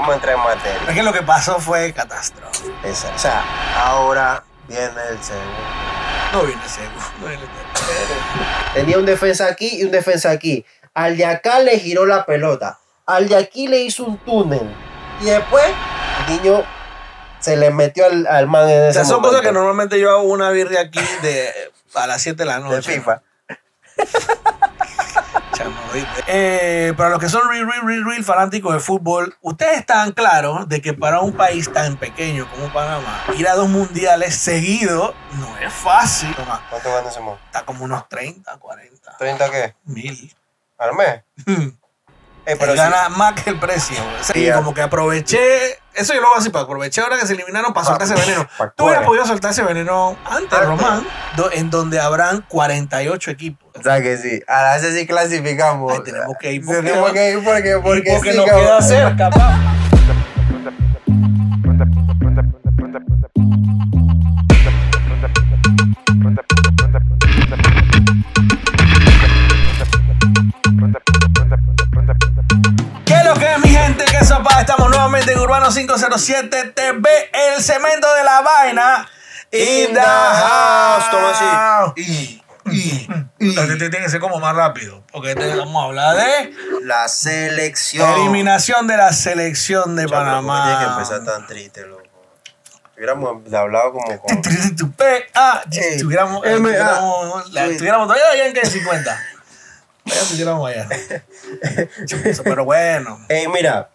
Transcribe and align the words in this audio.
Vamos 0.00 0.12
a 0.12 0.14
entrar 0.16 0.34
en 0.36 0.42
materia. 0.42 0.80
Es 0.88 0.94
que 0.94 1.02
lo 1.02 1.12
que 1.12 1.22
pasó 1.22 1.60
fue 1.60 1.92
catástrofe. 1.92 2.70
Esa. 2.84 3.14
O 3.14 3.18
sea, 3.18 3.44
ahora 3.84 4.42
viene 4.66 4.86
el 5.10 5.22
segundo. 5.22 5.58
No 6.32 6.42
viene 6.44 6.62
segundo, 6.68 7.02
no 7.20 7.26
viene 7.26 7.42
tercero. 7.74 8.14
Tenía 8.72 8.98
un 8.98 9.04
defensa 9.04 9.46
aquí 9.46 9.80
y 9.80 9.84
un 9.84 9.90
defensa 9.90 10.30
aquí. 10.30 10.64
Al 10.94 11.16
de 11.16 11.26
acá 11.26 11.58
le 11.60 11.78
giró 11.78 12.06
la 12.06 12.24
pelota. 12.24 12.78
Al 13.04 13.28
de 13.28 13.36
aquí 13.36 13.66
le 13.68 13.80
hizo 13.80 14.04
un 14.04 14.16
túnel. 14.18 14.74
Y 15.20 15.24
después, 15.26 15.64
el 16.28 16.36
niño 16.36 16.64
se 17.40 17.56
le 17.56 17.70
metió 17.70 18.06
al, 18.06 18.26
al 18.26 18.46
man 18.46 18.68
en 18.70 18.80
O 18.80 18.84
ese 18.84 18.92
sea, 18.94 19.04
son 19.04 19.16
momento. 19.16 19.28
cosas 19.30 19.46
que 19.46 19.52
normalmente 19.52 20.00
yo 20.00 20.10
hago 20.10 20.22
una 20.22 20.50
birria 20.50 20.80
aquí 20.80 21.00
de 21.22 21.50
a 21.94 22.06
las 22.06 22.22
7 22.22 22.36
de 22.38 22.44
la 22.46 22.54
de 22.58 22.60
noche. 22.60 22.92
FIFA. 22.94 23.20
Eh, 26.26 26.92
para 26.96 27.10
los 27.10 27.18
que 27.18 27.28
son 27.28 27.48
real, 27.48 27.66
real, 27.66 27.82
real, 27.86 28.04
real 28.04 28.24
fanáticos 28.24 28.72
de 28.74 28.80
fútbol, 28.80 29.36
ustedes 29.40 29.78
están 29.78 30.12
claros 30.12 30.68
de 30.68 30.80
que 30.80 30.92
para 30.92 31.20
un 31.20 31.32
país 31.32 31.72
tan 31.72 31.96
pequeño 31.96 32.48
como 32.50 32.72
Panamá, 32.72 33.24
ir 33.36 33.48
a 33.48 33.54
dos 33.54 33.68
mundiales 33.68 34.34
seguidos 34.36 35.14
no 35.38 35.58
es 35.58 35.72
fácil. 35.72 36.34
Toma, 36.34 36.64
¿Cuánto 36.70 36.92
gana 36.92 37.08
ese 37.08 37.20
está 37.46 37.64
como 37.64 37.84
unos 37.84 38.08
30, 38.08 38.56
40 38.58 39.18
¿30 39.18 39.50
qué? 39.50 39.74
mil. 39.84 40.34
¿Al 40.78 40.94
mes? 40.94 41.22
Eh, 42.46 42.56
pero 42.58 42.74
gana 42.74 43.10
más 43.10 43.34
que 43.34 43.50
el 43.50 43.60
precio. 43.60 43.98
Sí, 44.22 44.50
como 44.52 44.72
que 44.72 44.80
aproveché. 44.80 45.78
Eso 45.94 46.14
yo 46.14 46.20
lo 46.20 46.28
hago 46.28 46.36
así, 46.36 46.50
para 46.50 46.64
aproveché 46.64 47.00
ahora 47.00 47.18
que 47.18 47.26
se 47.26 47.32
eliminaron 47.34 47.72
para 47.74 47.86
soltar 47.86 48.06
ese 48.06 48.14
veneno. 48.14 48.46
Tú 48.76 48.84
hubieras 48.84 49.04
podido 49.04 49.26
soltar 49.26 49.50
ese 49.50 49.62
veneno 49.62 50.16
antes, 50.24 50.52
Antes. 50.52 50.66
Román, 50.68 51.06
do- 51.36 51.50
en 51.52 51.68
donde 51.70 51.98
habrán 52.00 52.42
48 52.48 53.30
equipos. 53.30 53.68
O 53.78 53.82
sea 53.82 54.00
que 54.00 54.16
sí. 54.16 54.40
A 54.46 54.62
la 54.62 54.76
vez 54.78 54.94
sí 54.94 55.06
clasificamos. 55.06 55.92
Ay, 55.92 56.00
tenemos 56.04 56.36
que 56.40 56.52
ir 56.52 56.64
porque- 56.64 56.82
Tenemos 56.82 57.12
que 57.12 57.30
ir 57.32 57.44
porque, 57.44 57.78
porque, 57.82 58.12
porque 58.12 58.30
sí, 58.32 58.36
nos 58.36 58.46
cabrón. 58.46 58.64
queda 58.66 58.82
cerca, 58.82 59.30
pa. 59.30 59.58
Nuevamente 75.20 75.32
en 75.32 75.38
Urbano 75.40 75.70
507 75.70 76.72
TV, 76.74 77.10
el 77.54 77.62
cemento 77.62 78.06
de 78.14 78.24
la 78.24 78.40
vaina. 78.40 79.08
In 79.52 79.92
the 79.92 80.00
house. 80.00 81.10
Toma 81.10 81.30
así. 81.30 81.92
Y, 81.96 82.42
y, 82.70 83.08
y. 83.38 83.58
Este 83.58 83.76
tiene 83.90 83.98
que 83.98 84.08
ser 84.08 84.20
como 84.20 84.38
más 84.38 84.54
rápido, 84.56 85.02
porque 85.12 85.30
este 85.32 85.56
vamos 85.56 85.82
a 85.82 85.86
hablar 85.88 86.16
de 86.16 86.54
La 86.84 87.06
selección. 87.08 88.08
eliminación 88.20 88.86
de 88.86 88.96
la 88.96 89.12
selección 89.12 89.94
de 89.96 90.06
Chaval, 90.06 90.36
¿cómo 90.36 90.48
Panamá. 90.48 90.64
Tiene 90.78 90.78
que 90.86 90.92
empezar 90.92 91.24
tan 91.24 91.46
triste, 91.46 91.86
loco. 91.86 92.02
Hubiéramos 92.96 93.52
hablado 93.54 93.92
como 93.92 94.20
con. 94.20 94.38
A, 95.34 95.62
tuviéramos, 95.98 96.42
tuviéramos, 96.42 97.52
la- 97.52 97.66
tuviéramos 97.76 98.06
todavía 98.08 98.24
allá 98.32 98.46
en 98.46 98.54
que 98.54 98.64
50. 98.64 99.22
Ya 100.06 100.14
estuviéramos 100.14 100.70
allá. 100.70 100.88
Pero 102.44 102.64
bueno. 102.64 103.20
Ey, 103.28 103.46
mira. 103.48 103.90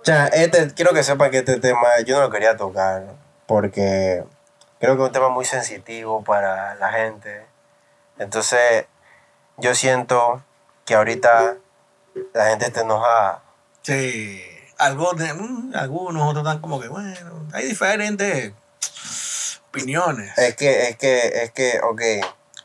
O 0.00 0.04
sea, 0.04 0.26
este, 0.28 0.72
quiero 0.74 0.92
que 0.94 1.02
sepan 1.02 1.30
que 1.30 1.38
este 1.38 1.58
tema 1.60 1.88
yo 2.06 2.16
no 2.16 2.22
lo 2.22 2.30
quería 2.30 2.56
tocar. 2.56 3.04
Porque 3.46 4.24
creo 4.78 4.96
que 4.96 5.02
es 5.02 5.06
un 5.06 5.12
tema 5.12 5.28
muy 5.28 5.44
sensitivo 5.44 6.22
para 6.22 6.74
la 6.76 6.90
gente. 6.92 7.46
Entonces, 8.18 8.86
yo 9.56 9.74
siento 9.74 10.42
que 10.84 10.94
ahorita 10.94 11.56
la 12.34 12.46
gente 12.50 12.66
está 12.66 12.82
enojada. 12.82 13.42
Sí. 13.82 14.42
Algunos, 14.78 15.14
mm, 15.16 15.74
algunos 15.74 16.22
otros 16.28 16.44
están 16.46 16.60
como 16.60 16.80
que, 16.80 16.88
bueno, 16.88 17.12
hay 17.52 17.66
diferentes 17.66 18.52
opiniones. 19.68 20.36
Es 20.38 20.54
que, 20.56 20.88
es 20.90 20.96
que, 20.96 21.42
es 21.42 21.50
que, 21.52 21.80
ok, 21.82 22.00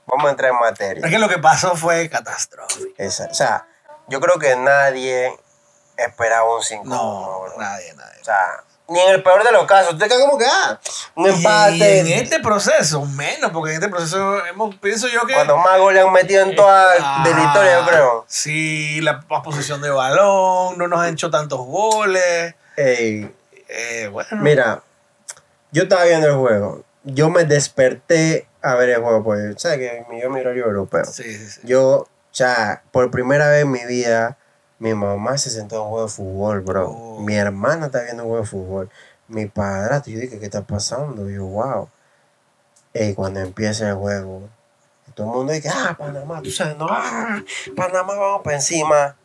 vamos 0.05 0.27
a 0.27 0.31
entrar 0.31 0.51
en 0.51 0.59
materia. 0.59 1.05
Es 1.05 1.11
que 1.11 1.19
lo 1.19 1.29
que 1.29 1.39
pasó 1.39 1.75
fue 1.75 2.09
catastrófico. 2.09 2.93
Esa- 2.97 3.25
o 3.25 3.33
sea, 3.33 3.67
yo 4.07 4.19
creo 4.19 4.37
que 4.37 4.55
nadie 4.55 5.33
esperaba 6.05 6.55
un 6.55 6.61
5 6.63 6.83
No, 6.85 7.43
nadie, 7.57 7.93
nadie. 7.95 8.21
O 8.21 8.25
sea, 8.25 8.63
ni 8.89 8.99
en 8.99 9.11
el 9.11 9.23
peor 9.23 9.43
de 9.43 9.51
los 9.51 9.65
casos. 9.65 9.93
Usted 9.93 10.07
queda 10.07 10.19
como 10.19 10.37
que, 10.37 10.45
ah, 10.45 10.79
un 11.15 11.25
Y 11.25 11.29
empate. 11.29 11.99
en 11.99 12.07
este 12.07 12.39
proceso, 12.41 13.05
menos, 13.05 13.51
porque 13.51 13.71
en 13.71 13.75
este 13.77 13.89
proceso 13.89 14.45
hemos, 14.45 14.75
pienso 14.75 15.07
yo 15.07 15.25
que. 15.25 15.33
Cuando 15.33 15.57
más 15.57 15.79
goles 15.79 16.03
han 16.05 16.11
metido 16.11 16.43
en 16.43 16.55
toda 16.55 16.91
Ah, 16.99 17.23
de 17.25 17.33
la 17.33 17.43
historia, 17.43 17.79
yo 17.79 17.87
creo. 17.87 18.25
Sí, 18.27 18.99
la 19.01 19.23
más 19.29 19.41
posesión 19.43 19.81
de 19.81 19.89
balón, 19.89 20.77
no 20.77 20.87
nos 20.87 20.99
han 20.99 21.13
hecho 21.13 21.29
tantos 21.31 21.59
goles. 21.59 22.55
Ey, 22.75 23.33
Eh, 23.69 24.09
bueno. 24.11 24.27
mira, 24.41 24.83
yo 25.71 25.83
estaba 25.83 26.03
viendo 26.03 26.27
el 26.27 26.35
juego. 26.35 26.83
Yo 27.05 27.29
me 27.29 27.43
desperté 27.45 28.47
a 28.61 28.75
ver 28.75 28.89
el 28.91 29.01
juego, 29.01 29.23
pues, 29.23 29.55
¿sabes 29.61 29.77
que 29.79 30.05
Yo 30.21 30.29
mi 30.29 30.39
horario 30.41 30.65
europeo. 30.65 31.05
Sí, 31.05 31.23
sí, 31.23 31.49
sí. 31.49 31.61
Yo, 31.63 31.83
o 31.99 32.07
sea, 32.31 32.83
por 32.91 33.09
primera 33.11 33.47
vez 33.49 33.63
en 33.63 33.71
mi 33.71 33.83
vida, 33.85 34.37
mi 34.83 34.93
mamá 34.93 35.37
se 35.37 35.49
sentó 35.49 35.75
en 35.75 35.81
un 35.83 35.87
juego 35.87 36.05
de 36.07 36.11
fútbol, 36.11 36.59
bro. 36.59 36.89
Oh. 36.89 37.19
Mi 37.21 37.35
hermana 37.35 37.85
está 37.85 38.01
viendo 38.01 38.23
un 38.23 38.29
juego 38.29 38.43
de 38.43 38.49
fútbol. 38.49 38.89
Mi 39.29 39.45
padrastro, 39.45 40.11
yo 40.11 40.19
dije, 40.19 40.39
¿qué 40.39 40.45
está 40.45 40.61
pasando? 40.63 41.29
Y 41.29 41.35
yo, 41.35 41.45
wow. 41.45 41.87
Y 42.93 43.13
cuando 43.13 43.39
empieza 43.39 43.87
el 43.87 43.95
juego, 43.95 44.49
todo 45.15 45.27
el 45.27 45.33
mundo 45.33 45.53
dice, 45.53 45.69
ah, 45.73 45.95
Panamá, 45.97 46.41
tú 46.41 46.51
sabes, 46.51 46.75
no, 46.75 46.87
ah, 46.89 47.41
Panamá, 47.77 48.13
vamos 48.13 48.41
para 48.43 48.57
encima. 48.57 49.15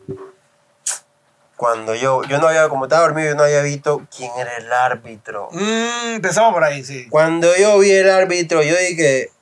Cuando 1.56 1.96
yo, 1.96 2.22
yo 2.22 2.38
no 2.38 2.46
había, 2.46 2.68
como 2.68 2.84
estaba 2.84 3.02
dormido, 3.02 3.30
yo 3.30 3.34
no 3.34 3.42
había 3.42 3.62
visto 3.62 4.06
quién 4.16 4.30
era 4.38 4.58
el 4.58 4.72
árbitro. 4.72 5.48
Mm, 5.50 6.14
empezamos 6.14 6.54
por 6.54 6.62
ahí, 6.62 6.84
sí. 6.84 7.08
Cuando 7.10 7.48
yo 7.56 7.80
vi 7.80 7.90
el 7.90 8.08
árbitro, 8.08 8.62
yo 8.62 8.76
dije, 8.76 9.32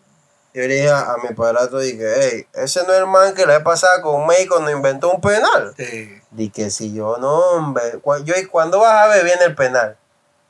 yo 0.63 0.69
le 0.69 0.75
dije 0.75 0.91
a, 0.91 1.13
a 1.13 1.17
mi 1.19 1.35
padrastro, 1.35 1.79
dije, 1.81 2.05
hey, 2.19 2.47
ese 2.55 2.83
no 2.87 2.93
es 2.93 2.99
el 3.01 3.07
man 3.07 3.35
que 3.35 3.45
la 3.47 3.55
vez 3.55 3.63
pasada 3.63 4.01
con 4.03 4.27
May 4.27 4.47
cuando 4.47 4.71
inventó 4.71 5.11
un 5.13 5.21
penal. 5.21 5.75
Sí. 5.77 6.21
Dije, 6.31 6.71
si 6.71 6.93
yo, 6.95 7.17
no, 7.19 7.35
hombre, 7.51 7.99
cu- 8.03 8.23
yo, 8.25 8.35
cuando 8.51 8.81
vas 8.81 9.05
a 9.05 9.07
ver 9.09 9.25
viene 9.25 9.45
el 9.45 9.55
penal. 9.55 9.97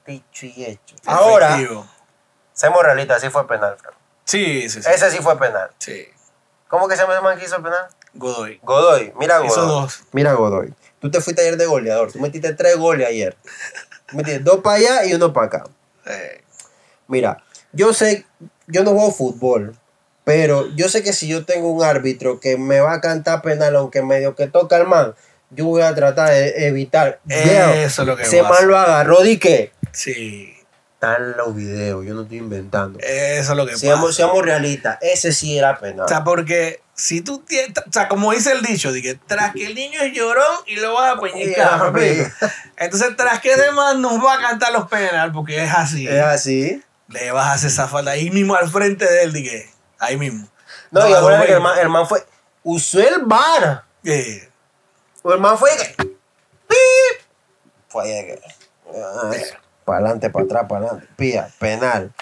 Dicho 0.07 0.47
y 0.47 0.65
hecho. 0.65 0.95
Ahora, 1.07 1.59
seamos 2.53 2.83
realistas, 2.83 3.21
sí 3.21 3.31
fue 3.31 3.47
penal, 3.49 3.77
Fran. 3.77 3.95
Sí, 4.25 4.69
sí, 4.69 4.83
sí. 4.83 4.89
Ese 4.91 5.11
sí 5.11 5.19
fue 5.19 5.39
penal. 5.39 5.71
Sí. 5.79 6.07
¿Cómo 6.69 6.89
que 6.89 6.97
se 6.97 7.03
llama 7.03 7.15
ese 7.15 7.23
man 7.23 7.39
que 7.39 7.45
hizo 7.45 7.57
el 7.57 7.63
penal? 7.63 7.87
Godoy. 8.15 8.59
Godoy, 8.63 9.13
mira 9.19 9.45
Hizo 9.45 9.61
Godoy. 9.63 9.69
dos. 9.83 10.01
Mira 10.13 10.33
Godoy. 10.33 10.75
Tú 11.01 11.11
te 11.11 11.21
fuiste 11.21 11.43
ayer 11.43 11.57
de 11.57 11.67
goleador, 11.67 12.11
tú 12.13 12.19
metiste 12.21 12.53
tres 12.55 12.77
goles 12.77 13.07
ayer. 13.07 13.37
Tú 14.07 14.17
metiste 14.17 14.39
dos 14.41 14.61
para 14.61 14.77
allá 14.77 15.05
y 15.05 15.15
uno 15.15 15.33
para 15.33 15.47
acá. 15.49 15.65
Mira, 17.09 17.43
yo 17.73 17.93
sé, 17.93 18.27
yo 18.67 18.83
no 18.85 18.91
juego 18.93 19.13
fútbol, 19.13 19.77
pero 20.27 20.67
yo 20.75 20.89
sé 20.89 21.05
que 21.05 21.13
si 21.13 21.29
yo 21.29 21.45
tengo 21.45 21.71
un 21.71 21.85
árbitro 21.85 22.41
que 22.41 22.59
me 22.59 22.81
va 22.81 22.95
a 22.95 23.01
cantar 23.01 23.43
penal, 23.43 23.77
aunque 23.77 24.03
medio 24.03 24.35
que 24.35 24.49
toca 24.49 24.77
el 24.77 24.85
man, 24.89 25.15
yo 25.51 25.67
voy 25.67 25.83
a 25.83 25.95
tratar 25.95 26.31
de 26.31 26.67
evitar. 26.67 27.21
Eso 27.29 28.03
es 28.03 28.09
lo 28.09 28.17
que 28.17 28.25
Ese 28.25 28.43
pasa. 28.43 28.55
man 28.55 28.67
lo 28.69 28.77
agarró, 28.77 29.21
di 29.23 29.39
que. 29.39 29.71
Sí. 29.93 30.53
Están 30.95 31.37
los 31.37 31.55
videos, 31.55 32.05
yo 32.05 32.13
no 32.15 32.23
estoy 32.23 32.39
inventando. 32.39 32.99
Eso 33.01 33.53
es 33.53 33.57
lo 33.57 33.67
que 33.69 33.77
Seamos, 33.77 34.07
pasa. 34.07 34.17
seamos 34.17 34.45
realistas, 34.45 34.99
ese 35.01 35.31
sí 35.31 35.57
era 35.57 35.79
penal. 35.79 36.07
O 36.07 36.09
sea, 36.09 36.25
porque 36.25 36.81
si 36.95 37.21
tú 37.21 37.45
tienes, 37.47 37.71
o 37.89 37.93
sea, 37.93 38.09
como 38.09 38.33
dice 38.33 38.51
el 38.51 38.63
dicho, 38.63 38.93
que 38.95 39.17
tras 39.29 39.53
que 39.53 39.67
el 39.67 39.77
niño 39.77 40.01
es 40.01 40.13
llorón 40.13 40.57
y 40.67 40.75
lo 40.75 40.95
vas 40.95 41.17
a 41.17 41.21
peñicar. 41.21 41.93
Entonces, 42.79 43.17
tras 43.17 43.39
que 43.41 43.55
man 43.77 44.03
nos 44.03 44.19
va 44.25 44.35
a 44.35 44.41
cantar 44.41 44.73
los 44.73 44.89
penal, 44.89 45.31
porque 45.31 45.63
es 45.63 45.73
así, 45.73 46.09
es 46.09 46.21
así. 46.21 46.83
le 47.07 47.31
vas 47.31 47.47
a 47.47 47.53
hacer 47.53 47.71
esa 47.71 47.87
falta 47.87 48.11
ahí 48.11 48.31
mismo 48.31 48.57
al 48.57 48.69
frente 48.69 49.05
de 49.05 49.23
él, 49.23 49.33
dije, 49.33 49.76
ahí 49.99 50.17
mismo. 50.17 50.47
No, 50.91 51.07
y 51.07 51.13
No, 51.13 51.19
acuérdate 51.19 51.47
que 51.47 51.53
el 51.55 51.61
man, 51.61 51.79
el 51.79 51.89
man 51.89 52.07
fue. 52.07 52.25
Usó 52.63 53.01
el 53.01 53.23
bar. 53.25 53.85
Eh, 54.05 54.49
O 55.23 55.33
el 55.33 55.41
man 55.41 55.57
fue. 55.59 55.71
¡Pip! 56.69 56.77
Fue 57.89 58.05
ahí 58.05 58.13
de 58.13 58.27
que. 58.27 59.57
Para 59.85 59.99
adelante, 59.99 60.31
para 60.31 60.45
atrás, 60.45 60.65
para 60.69 60.87
adelante. 60.87 61.09
Pía, 61.17 61.49
penal. 61.59 62.13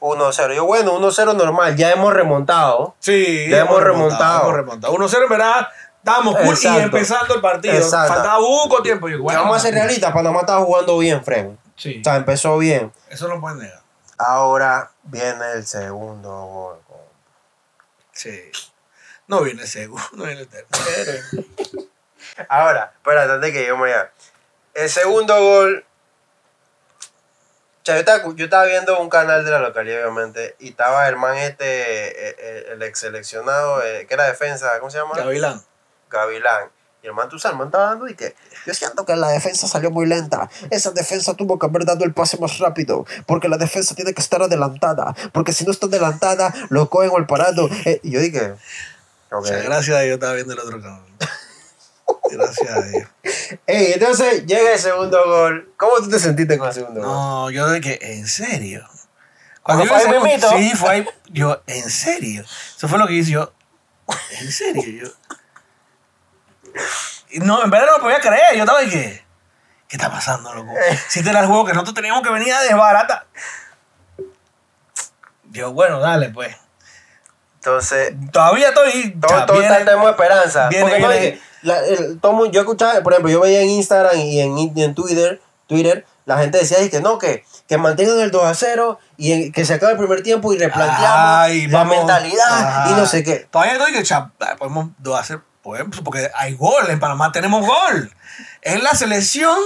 1-0. 0.00 0.54
Yo, 0.54 0.66
bueno, 0.66 0.98
1-0 0.98 1.34
normal. 1.34 1.76
Ya 1.76 1.92
hemos 1.92 2.12
remontado. 2.12 2.94
sí, 2.98 3.48
Ya 3.48 3.60
hemos 3.60 3.82
remontado. 3.82 4.42
Hemos 4.42 4.54
remontado. 4.56 4.94
1-0 4.94 5.22
en 5.22 5.28
verdad, 5.30 5.68
estábamos 5.98 6.36
cool 6.36 6.56
y 6.62 6.66
empezando 6.78 7.34
el 7.34 7.40
partido. 7.40 7.74
Exacto. 7.74 8.12
Faltaba 8.14 8.38
poco 8.38 8.82
tiempo. 8.82 9.08
Yo, 9.08 9.22
bueno, 9.22 9.40
vamos 9.42 9.56
a 9.56 9.60
ser 9.60 9.74
realistas. 9.74 10.12
Panamá 10.12 10.40
estaba 10.40 10.62
jugando 10.64 10.98
bien, 10.98 11.24
Fren. 11.24 11.58
Sí, 11.76 12.00
O 12.00 12.04
sea, 12.04 12.16
empezó 12.16 12.58
bien. 12.58 12.92
eso 13.08 13.28
no 13.28 13.40
pueden 13.40 13.58
negar. 13.60 13.80
Ahora 14.18 14.90
viene 15.04 15.52
el 15.54 15.66
segundo 15.66 16.30
gol. 16.46 16.78
Sí. 18.14 18.50
No 19.26 19.42
viene 19.42 19.66
segundo, 19.66 20.04
no 20.12 20.24
viene 20.24 20.46
tercero. 20.46 21.46
Ahora, 22.48 22.92
espérate, 22.96 23.32
antes 23.32 23.52
que 23.52 23.66
yo 23.66 23.76
me 23.76 23.90
vaya. 23.90 24.10
El 24.74 24.88
segundo 24.88 25.38
gol. 25.38 25.84
O 27.00 27.84
sea, 27.84 27.96
yo 27.96 28.00
estaba, 28.00 28.34
yo 28.34 28.44
estaba 28.44 28.64
viendo 28.64 28.98
un 28.98 29.10
canal 29.10 29.44
de 29.44 29.50
la 29.50 29.58
localidad, 29.58 30.06
obviamente, 30.06 30.56
y 30.58 30.70
estaba 30.70 31.06
el 31.06 31.16
man 31.16 31.36
este, 31.36 32.60
el, 32.60 32.72
el 32.72 32.82
ex 32.82 33.00
seleccionado, 33.00 33.82
eh, 33.84 34.06
que 34.06 34.14
era 34.14 34.24
defensa, 34.24 34.78
¿cómo 34.78 34.90
se 34.90 34.98
llama? 34.98 35.14
Gavilán. 35.16 35.62
Gavilán. 36.08 36.70
Y 37.04 37.06
el 37.06 37.12
man, 37.12 37.28
tú 37.28 37.38
sabes, 37.38 37.52
el 37.52 37.58
man 37.58 37.68
estaba 37.68 37.90
dando 37.90 38.08
y 38.08 38.14
que 38.14 38.34
yo 38.66 38.72
siento 38.72 39.04
que 39.04 39.14
la 39.14 39.28
defensa 39.28 39.68
salió 39.68 39.90
muy 39.90 40.06
lenta. 40.06 40.48
Esa 40.70 40.90
defensa 40.90 41.34
tuvo 41.34 41.58
que 41.58 41.66
haber 41.66 41.84
dado 41.84 42.02
el 42.02 42.14
pase 42.14 42.38
más 42.38 42.58
rápido. 42.58 43.04
Porque 43.26 43.46
la 43.46 43.58
defensa 43.58 43.94
tiene 43.94 44.14
que 44.14 44.22
estar 44.22 44.40
adelantada. 44.40 45.14
Porque 45.32 45.52
si 45.52 45.66
no 45.66 45.72
está 45.72 45.84
adelantada, 45.84 46.54
lo 46.70 46.88
cogen 46.88 47.10
al 47.14 47.26
parado. 47.26 47.68
Eh, 47.84 48.00
y 48.02 48.12
yo 48.12 48.20
dije, 48.20 48.54
O 49.30 49.38
ok. 49.38 49.46
sea, 49.46 49.58
gracias 49.58 49.94
a 49.98 50.00
Dios 50.00 50.14
estaba 50.14 50.32
viendo 50.32 50.54
el 50.54 50.58
otro 50.60 50.80
cabrón. 50.80 51.04
Gracias 52.30 52.70
a 52.70 52.80
Dios. 52.82 53.08
Ey, 53.66 53.92
entonces 53.92 54.46
llega 54.46 54.72
el 54.72 54.78
segundo 54.78 55.22
gol. 55.26 55.72
¿Cómo 55.76 55.96
tú 55.96 56.08
te 56.08 56.18
sentiste 56.18 56.56
con 56.56 56.68
el 56.68 56.74
segundo 56.74 57.00
gol? 57.00 57.08
No, 57.08 57.50
yo 57.50 57.68
de 57.68 57.82
que, 57.82 57.98
¿en 58.00 58.26
serio? 58.26 58.88
¿Cuando 59.62 59.84
yo 59.84 59.90
fue 59.90 60.32
ahí? 60.32 60.40
Sí, 60.40 60.76
fue 60.76 60.90
ahí. 60.90 61.06
Yo, 61.28 61.62
¿en 61.66 61.90
serio? 61.90 62.44
Eso 62.76 62.88
fue 62.88 62.98
lo 62.98 63.06
que 63.06 63.12
hice 63.12 63.32
yo. 63.32 63.52
¿En 64.40 64.50
serio? 64.50 64.82
Yo. 65.06 65.08
No, 67.42 67.64
en 67.64 67.70
verdad 67.70 67.86
no 67.86 67.96
me 67.98 68.02
podía 68.02 68.20
creer. 68.20 68.56
Yo 68.56 68.60
estaba 68.62 68.82
y 68.82 68.90
que, 68.90 69.24
¿qué 69.88 69.96
está 69.96 70.10
pasando, 70.10 70.54
loco? 70.54 70.72
Si 71.08 71.20
este 71.20 71.30
te 71.30 71.32
las 71.32 71.46
juego 71.46 71.64
que 71.64 71.72
nosotros 71.72 71.94
teníamos 71.94 72.22
que 72.22 72.30
venir 72.30 72.52
a 72.52 72.62
desbarata. 72.62 73.26
Yo, 75.50 75.72
bueno, 75.72 76.00
dale, 76.00 76.30
pues. 76.30 76.56
Entonces. 77.56 78.12
Todavía 78.32 78.68
estoy. 78.68 79.18
Todo, 79.20 79.62
tenemos 79.62 80.10
esperanza. 80.10 80.68
Yo 81.62 82.60
escuchaba, 82.60 83.00
por 83.02 83.12
ejemplo, 83.12 83.32
yo 83.32 83.40
veía 83.40 83.62
en 83.62 83.70
Instagram 83.70 84.18
y 84.18 84.40
en, 84.40 84.94
Twitter, 84.94 85.40
Twitter, 85.66 86.04
la 86.26 86.38
gente 86.38 86.58
decía 86.58 86.76
que 86.90 87.00
no, 87.00 87.18
que, 87.18 87.44
que 87.66 87.78
mantengan 87.78 88.20
el 88.20 88.30
2 88.30 88.44
a 88.44 88.54
0 88.54 88.98
y 89.16 89.50
que 89.50 89.64
se 89.64 89.74
acabe 89.74 89.92
el 89.92 89.98
primer 89.98 90.22
tiempo 90.22 90.52
y 90.52 90.58
replanteamos 90.58 91.70
la 91.70 91.84
mentalidad 91.84 92.90
y 92.90 92.92
no 92.94 93.06
sé 93.06 93.24
qué. 93.24 93.46
Todavía 93.50 93.74
estoy 93.74 93.92
que 93.92 94.04
podemos 94.58 94.88
2 94.98 95.20
a 95.20 95.24
0. 95.24 95.42
Pues, 95.64 95.82
porque 96.04 96.30
hay 96.34 96.54
gol, 96.54 96.90
en 96.90 97.00
Panamá 97.00 97.32
tenemos 97.32 97.66
gol. 97.66 98.12
Es 98.60 98.82
la 98.82 98.90
selección 98.90 99.58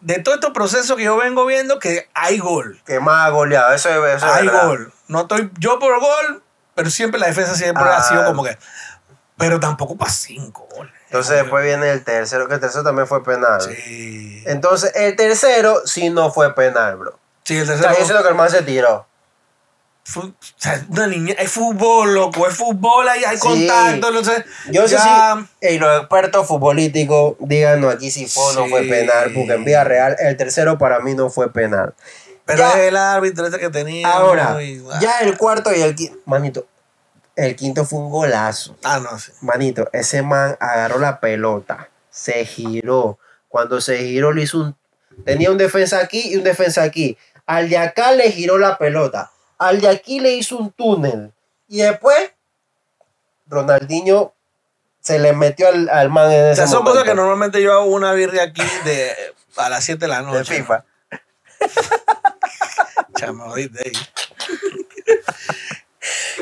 de 0.00 0.18
todo 0.18 0.34
este 0.34 0.50
proceso 0.50 0.96
que 0.96 1.04
yo 1.04 1.16
vengo 1.16 1.46
viendo 1.46 1.78
que 1.78 2.10
hay 2.12 2.38
gol. 2.38 2.78
Que 2.84 3.00
más 3.00 3.26
ha 3.26 3.30
goleado, 3.30 3.72
eso, 3.72 4.06
es 4.06 4.22
Hay 4.22 4.46
gol. 4.46 4.92
No 5.08 5.22
estoy 5.22 5.50
yo 5.58 5.78
por 5.78 5.98
gol, 5.98 6.42
pero 6.74 6.90
siempre 6.90 7.18
la 7.18 7.28
defensa 7.28 7.54
siempre 7.54 7.84
ha 7.84 8.02
sido 8.02 8.20
ah. 8.20 8.26
como 8.26 8.44
que... 8.44 8.58
Pero 9.38 9.58
tampoco 9.58 9.96
para 9.96 10.10
cinco 10.10 10.68
goles. 10.74 10.92
Entonces 11.06 11.36
después 11.36 11.64
viene 11.64 11.90
el 11.90 12.04
tercero, 12.04 12.48
que 12.48 12.54
el 12.54 12.60
tercero 12.60 12.84
también 12.84 13.06
fue 13.06 13.24
penal. 13.24 13.60
Sí. 13.62 14.42
Entonces 14.46 14.92
el 14.94 15.16
tercero 15.16 15.86
sí 15.86 16.10
no 16.10 16.30
fue 16.30 16.54
penal, 16.54 16.96
bro. 16.96 17.18
Sí, 17.44 17.56
el 17.56 17.66
tercero. 17.66 17.90
O 17.90 17.92
eso 17.92 18.02
es 18.02 18.10
lo 18.10 18.22
que 18.22 18.28
el 18.28 18.34
man 18.34 18.50
se 18.50 18.62
tiró 18.62 19.06
o 20.14 20.32
sea, 20.56 20.84
una 20.88 21.06
niña, 21.08 21.34
hay 21.38 21.46
fútbol, 21.48 22.14
loco, 22.14 22.46
hay 22.46 22.52
fútbol, 22.52 23.08
ahí 23.08 23.24
hay 23.24 23.36
Sí. 23.36 23.42
contacto. 23.42 24.12
Yo 24.70 24.82
no 24.82 24.88
sé 24.88 24.94
ya- 24.96 25.46
si 25.60 25.66
ey, 25.66 25.78
los 25.78 25.98
expertos 26.00 26.46
futbolísticos 26.46 27.34
díganos 27.40 27.92
aquí 27.94 28.10
si 28.10 28.26
fue 28.26 28.44
o 28.44 28.52
no 28.52 28.66
fue 28.68 28.84
Sí. 28.84 28.88
penal, 28.90 29.32
porque 29.34 29.54
en 29.54 29.64
vía 29.64 29.82
real 29.84 30.14
el 30.18 30.36
tercero 30.36 30.78
para 30.78 31.00
mí 31.00 31.14
no 31.14 31.28
fue 31.30 31.52
penal. 31.52 31.94
Pero 32.44 32.58
Ya. 32.60 32.70
es 32.70 32.76
el 32.88 32.96
árbitro 32.96 33.46
este 33.46 33.58
que 33.58 33.70
tenía. 33.70 34.06
Ahora, 34.08 34.62
y- 34.62 34.80
ya 35.00 35.18
el 35.20 35.36
cuarto 35.36 35.74
y 35.74 35.80
el 35.82 35.96
quinto, 35.96 36.18
manito, 36.26 36.66
el 37.34 37.56
quinto 37.56 37.84
fue 37.84 37.98
un 37.98 38.10
golazo. 38.10 38.76
Ah, 38.84 39.00
no 39.00 39.18
sé. 39.18 39.32
Manito, 39.40 39.88
ese 39.92 40.22
man 40.22 40.56
agarró 40.60 41.00
la 41.00 41.18
pelota, 41.18 41.88
se 42.10 42.44
giró. 42.44 43.18
Cuando 43.48 43.80
se 43.80 43.98
giró 43.98 44.32
le 44.32 44.42
hizo 44.42 44.58
un... 44.58 44.76
Tenía 45.24 45.50
un 45.50 45.56
defensa 45.58 45.98
aquí 45.98 46.28
y 46.32 46.36
un 46.36 46.44
defensa 46.44 46.82
aquí. 46.82 47.16
Al 47.46 47.68
de 47.70 47.78
acá 47.78 48.12
le 48.12 48.30
giró 48.30 48.58
la 48.58 48.76
pelota. 48.78 49.30
Al 49.58 49.80
de 49.80 49.88
aquí 49.88 50.20
le 50.20 50.32
hizo 50.34 50.56
un 50.58 50.70
túnel. 50.72 51.32
Y 51.68 51.78
después, 51.78 52.32
Ronaldinho 53.46 54.32
se 55.00 55.18
le 55.18 55.32
metió 55.32 55.68
al, 55.68 55.88
al 55.88 56.10
man 56.10 56.30
en 56.32 56.46
ese 56.46 56.52
O 56.52 56.54
sea, 56.54 56.66
son 56.66 56.78
momento. 56.78 56.92
cosas 56.92 57.08
que 57.08 57.14
normalmente 57.14 57.62
yo 57.62 57.72
hago 57.72 57.84
una 57.86 58.12
birria 58.12 58.42
aquí 58.44 58.62
de 58.84 59.14
a 59.56 59.68
las 59.70 59.84
7 59.84 60.00
de 60.00 60.08
la 60.08 60.18
de 60.18 60.22
noche. 60.24 60.54
FIFA. 60.56 60.84
Chamo, 63.16 63.54
ahí. 63.54 63.70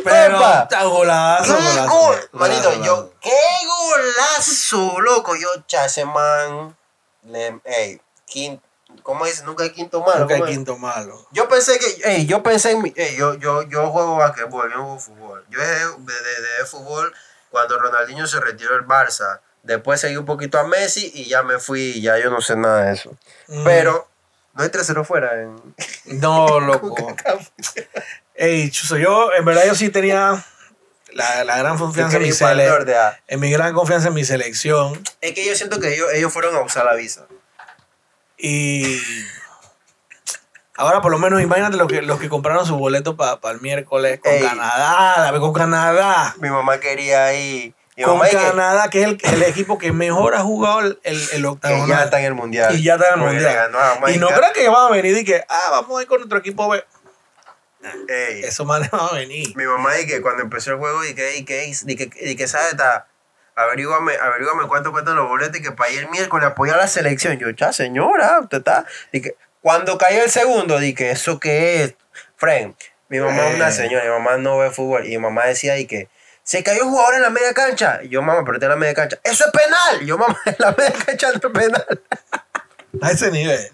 Pero 0.05 0.37
Epa. 0.37 0.69
golazo, 0.85 1.57
¡Qué 1.57 1.63
golazo, 1.63 1.89
gol! 1.89 2.17
golazo, 2.17 2.29
Manito, 2.33 2.71
golazo. 2.71 2.85
yo, 2.85 3.13
¡qué 3.21 3.31
golazo, 3.67 5.01
loco! 5.01 5.37
Yo, 5.37 5.49
cha, 5.67 5.87
ese 5.87 6.05
man, 6.05 6.77
le, 7.23 7.61
ey, 7.65 8.01
quin- 8.29 8.61
¿cómo 9.05 9.25
dice? 9.27 9.45
Nunca 9.45 9.63
hay 9.63 9.71
quinto 9.71 10.01
malo. 10.01 10.27
Que 10.27 10.35
hay 10.35 10.41
¿cómo 10.41 10.51
es? 10.51 10.57
quinto 10.57 10.77
malo. 10.77 11.29
Yo 11.31 11.49
pensé 11.49 11.79
que, 11.79 12.11
ey, 12.11 12.27
yo 12.27 12.43
pensé 12.43 12.73
en 12.73 12.83
mi, 12.83 12.93
ey, 12.97 13.15
yo, 13.17 13.35
yo, 13.35 13.63
yo 13.63 13.91
juego 13.91 14.17
basquetbol, 14.17 14.73
yo 14.73 14.79
juego 14.79 14.99
fútbol. 14.99 15.45
Yo 15.51 15.61
dejé 15.61 15.75
de, 15.75 15.83
de, 15.83 16.59
de 16.59 16.65
fútbol 16.67 17.15
cuando 17.51 17.79
Ronaldinho 17.79 18.27
se 18.27 18.41
retiró 18.41 18.73
del 18.73 18.85
Barça. 18.85 19.41
Después 19.63 20.01
seguí 20.01 20.17
un 20.17 20.25
poquito 20.25 20.59
a 20.59 20.67
Messi 20.67 21.13
y 21.15 21.29
ya 21.29 21.43
me 21.43 21.59
fui 21.59 21.93
y 21.97 22.03
ya 22.03 22.19
yo 22.19 22.31
no 22.31 22.41
sé 22.41 22.57
nada 22.57 22.87
de 22.87 22.95
eso. 22.95 23.17
Mm. 23.47 23.65
Pero 23.65 24.09
no 24.55 24.63
hay 24.63 24.71
3-0 24.71 25.05
fuera 25.05 25.41
en... 25.41 25.57
No, 26.21 26.59
loco. 26.61 27.15
Ey, 28.35 28.71
chuzo, 28.71 28.97
yo, 28.97 29.33
en 29.33 29.45
verdad, 29.45 29.65
yo 29.67 29.75
sí 29.75 29.91
tenía 29.91 30.45
la, 31.13 31.45
la 31.45 31.59
gran 31.59 31.79
confianza 31.79 32.17
en 32.17 32.23
mi, 32.23 32.31
ah. 32.95 33.19
en 33.27 33.41
mi 33.41 33.51
gran 33.51 33.75
confianza 33.75 34.09
en 34.09 34.15
mi 34.15 34.25
selección. 34.25 35.03
Es 35.21 35.33
que 35.35 35.47
yo 35.47 35.55
siento 35.55 35.79
que 35.79 35.95
ellos, 35.95 36.09
ellos 36.13 36.33
fueron 36.33 36.57
a 36.57 36.61
usar 36.61 36.85
la 36.85 36.95
visa. 36.95 37.27
Y 38.47 39.01
ahora 40.77 41.01
por 41.01 41.11
lo 41.11 41.19
menos 41.19 41.41
imagínate 41.41 41.79
los 41.79 41.89
que, 41.89 42.03
los 42.03 42.21
que 42.21 42.29
compraron 42.29 42.67
su 42.67 42.77
boleto 42.77 43.17
para 43.17 43.39
el 43.55 43.61
miércoles 43.63 44.21
con 44.23 44.31
Ey. 44.33 44.43
Canadá, 44.43 45.33
la 45.33 45.41
con 45.41 45.53
Canadá. 45.55 46.35
Mi 46.41 46.51
mamá 46.51 46.79
quería 46.79 47.33
ir... 47.35 47.75
Mi 47.97 48.03
Con 48.03 48.15
mamá 48.19 48.29
y 48.29 48.33
que- 48.33 48.37
Canadá, 48.37 48.91
que 48.91 49.01
es 49.03 49.07
el, 49.09 49.19
el 49.23 49.43
equipo 49.45 49.79
que 49.79 49.93
mejor 49.93 50.35
ha 50.35 50.41
jugado 50.41 50.81
el, 50.81 50.99
el, 51.05 51.17
el 51.33 51.41
que 51.43 51.47
octagonal. 51.47 51.89
ya 51.89 52.03
está 52.05 52.19
en 52.19 52.25
el 52.27 52.35
mundial. 52.35 52.75
Y 52.75 52.83
ya 52.83 52.95
está 52.97 53.07
en 53.09 53.15
el 53.15 53.21
Porque 53.21 53.35
mundial. 53.37 53.71
Y 54.15 54.19
no 54.19 54.27
creo 54.29 54.53
que 54.53 54.69
van 54.69 54.87
a 54.89 54.91
venir 54.91 55.17
y 55.17 55.25
que, 55.25 55.43
ah, 55.49 55.69
vamos 55.71 55.99
a 55.99 56.03
ir 56.03 56.09
con 56.09 56.19
nuestro 56.19 56.39
equipo 56.39 56.69
B. 56.69 56.85
Ey, 58.09 58.43
Esos 58.45 58.67
manes 58.67 58.91
van 58.91 59.09
a 59.11 59.15
venir. 59.15 59.57
mi 59.57 59.65
mamá 59.65 59.99
y 60.01 60.07
que 60.07 60.21
cuando 60.21 60.43
empezó 60.43 60.73
el 60.73 60.79
juego 60.79 61.03
y 61.05 61.15
que, 61.15 61.37
y 61.37 61.45
que, 61.47 61.67
y 61.87 61.97
que, 61.97 62.11
y 62.21 62.35
que 62.37 62.49
sabe, 62.49 62.71
está, 62.71 63.07
averígame, 63.57 64.15
averígame 64.17 64.67
cuánto 64.69 64.93
cuestan 64.93 65.17
los 65.17 65.29
boletos 65.29 65.59
y 65.59 65.63
que 65.63 65.73
para 65.73 65.91
ir 65.91 66.01
el 66.01 66.09
miércoles 66.09 66.47
apoyar 66.49 66.77
a 66.77 66.83
la 66.83 66.89
selección. 66.89 67.39
Yo, 67.39 67.51
cha, 67.53 67.73
señora, 67.73 68.41
usted 68.41 68.59
está. 68.59 68.85
Que, 69.13 69.37
cuando 69.61 69.97
cayó 69.99 70.23
el 70.23 70.31
segundo, 70.31 70.79
dije, 70.79 71.11
¿eso 71.11 71.39
qué 71.41 71.83
es? 71.85 71.95
Friend, 72.37 72.75
mi 73.09 73.19
mamá 73.21 73.49
es 73.49 73.55
una 73.57 73.69
Eh. 73.69 73.73
señora, 73.73 74.05
mi 74.05 74.11
mamá 74.11 74.37
no 74.37 74.59
ve 74.59 74.71
fútbol. 74.71 75.07
Y 75.07 75.11
mi 75.11 75.19
mamá 75.19 75.47
decía, 75.47 75.79
y 75.79 75.87
que, 75.87 76.09
se 76.43 76.63
cayó 76.63 76.85
un 76.85 76.91
jugador 76.91 77.15
en 77.15 77.23
la 77.23 77.31
media 77.31 77.55
cancha. 77.55 78.01
Y 78.03 78.11
yo, 78.11 78.21
mamá, 78.21 78.43
pero 78.45 78.55
está 78.57 78.67
en 78.67 78.71
la 78.71 78.77
media 78.77 78.93
cancha. 78.95 79.19
¡Eso 79.25 79.45
es 79.47 79.51
penal! 79.53 80.05
Yo, 80.07 80.19
mamá, 80.19 80.39
en 80.45 80.57
la 80.59 80.73
media 80.73 80.93
cancha 81.07 81.29
no 81.33 81.49
es 81.49 81.59
penal. 81.59 82.03
A 83.03 83.11
ese 83.11 83.31
nivel. 83.31 83.71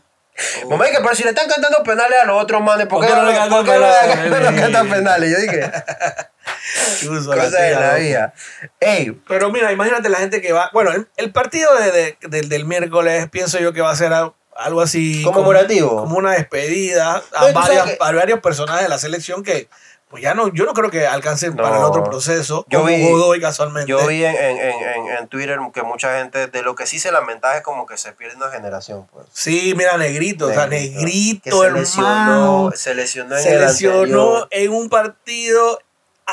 Mamá, 0.69 0.89
y 0.89 0.93
que, 0.93 0.99
pero 1.03 1.15
si 1.15 1.25
le 1.25 1.31
están 1.31 1.49
cantando 1.49 1.83
penales 1.83 2.19
a 2.23 2.25
los 2.25 2.43
otros 2.43 2.63
manes, 2.63 2.87
¿por 2.87 3.01
¿Por 3.01 3.09
qué 3.09 3.15
no 3.15 3.25
le 3.25 3.33
por 3.33 3.41
cantan 3.41 3.65
qué 3.65 3.71
no 3.73 3.79
le- 3.81 3.87
penales? 3.87 4.31
no 4.31 4.51
le 4.51 4.61
cantan 4.63 4.89
penales? 4.89 5.29
Y 5.29 5.33
yo 5.33 5.39
dije, 5.41 5.71
Cosas 7.27 7.53
de 7.53 7.71
la 7.75 7.95
vida. 7.95 8.35
Ey, 8.81 9.13
Pero 9.29 9.51
mira, 9.51 9.73
imagínate 9.73 10.09
la 10.09 10.19
gente 10.19 10.41
que 10.41 10.53
va. 10.53 10.71
Bueno, 10.73 10.93
el, 10.93 11.09
el 11.17 11.33
partido 11.33 11.75
de, 11.77 11.91
de- 11.93 12.17
del- 12.29 12.49
del 12.49 12.65
miércoles 12.65 13.29
pienso 13.31 13.59
yo 13.59 13.73
que 13.73 13.81
va 13.81 13.91
a 13.91 13.97
ser 13.97 14.13
algo 14.13 14.81
así. 14.81 15.23
como- 15.23 15.35
Conmemorativo. 15.37 15.97
Como, 16.03 16.17
una 16.19 16.33
despedida 16.33 17.23
No, 17.33 17.39
a, 17.39 17.41
sabes 17.41 17.55
varias- 17.55 17.85
que- 17.87 17.99
a 18.01 18.13
varios 18.13 18.41
personajes 18.41 18.83
de 18.85 18.89
la 18.89 18.99
selección 18.99 19.43
que, 19.43 19.69
pues 20.11 20.25
ya 20.25 20.35
no, 20.35 20.53
yo 20.53 20.65
no 20.65 20.73
creo 20.75 20.91
que 20.91 21.07
alcancen 21.07 21.55
No. 21.55 21.63
para 21.63 21.77
el 21.79 21.85
otro 21.85 22.03
proceso. 22.03 22.67
Yo 22.69 22.81
como 22.81 22.91
vi- 22.91 23.09
Godoy 23.09 23.41
casualmente. 23.41 23.89
Yo 23.89 24.05
vi 24.09 24.25
en, 24.25 24.35
en, 24.35 24.57
en, 24.59 24.83
en- 24.83 25.17
en 25.19 25.29
Twitter 25.29 25.59
que 25.73 25.83
mucha 25.85 26.19
gente, 26.19 26.49
de 26.49 26.63
lo 26.63 26.75
que 26.75 26.87
sí 26.87 26.99
se 26.99 27.13
lamenta 27.13 27.57
es 27.57 27.63
como 27.63 27.87
que 27.87 27.97
se 27.97 28.13
pierde 28.13 28.37
una 28.37 28.51
generación, 28.51 29.07
pues. 29.13 29.27
Sí, 29.33 29.73
mira, 29.77 29.97
Negrito, 29.97 30.47
o 30.49 30.53
sea, 30.53 30.67
Negrito, 30.67 30.99
Negrito, 31.01 31.43
que 31.45 31.51
se 31.53 31.57
hermano. 31.65 31.79
lesionó, 31.79 32.73
se 32.75 32.95
lesionó 32.95 33.37
en 33.37 33.43
se 33.43 33.53
el 33.55 33.61
lesionó 33.61 33.99
anterior. 34.37 34.49
en 34.51 34.73
un 34.73 34.89
partido 34.91 35.79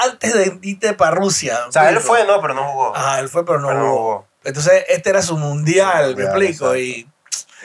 antes 0.04 0.34
de 0.34 0.60
irte 0.62 0.94
para 0.94 1.12
Rusia. 1.12 1.60
O 1.68 1.72
sea, 1.72 1.90
él 1.90 1.96
¿me 1.96 2.02
fue, 2.02 2.26
no, 2.26 2.42
pero 2.42 2.54
no 2.54 2.64
jugó. 2.72 2.96
Ajá, 2.96 3.20
él 3.20 3.30
fue, 3.30 3.46
pero 3.46 3.60
no 3.60 3.68
Pero 3.68 3.80
no 3.80 3.92
jugó. 3.92 4.28
Entonces, 4.44 4.86
este 4.88 5.10
era 5.10 5.22
su 5.22 5.38
mundial, 5.38 6.16
me 6.16 6.24
mundial, 6.24 6.44
explico. 6.44 6.74
exacto. 6.74 6.78
Y 6.78 7.08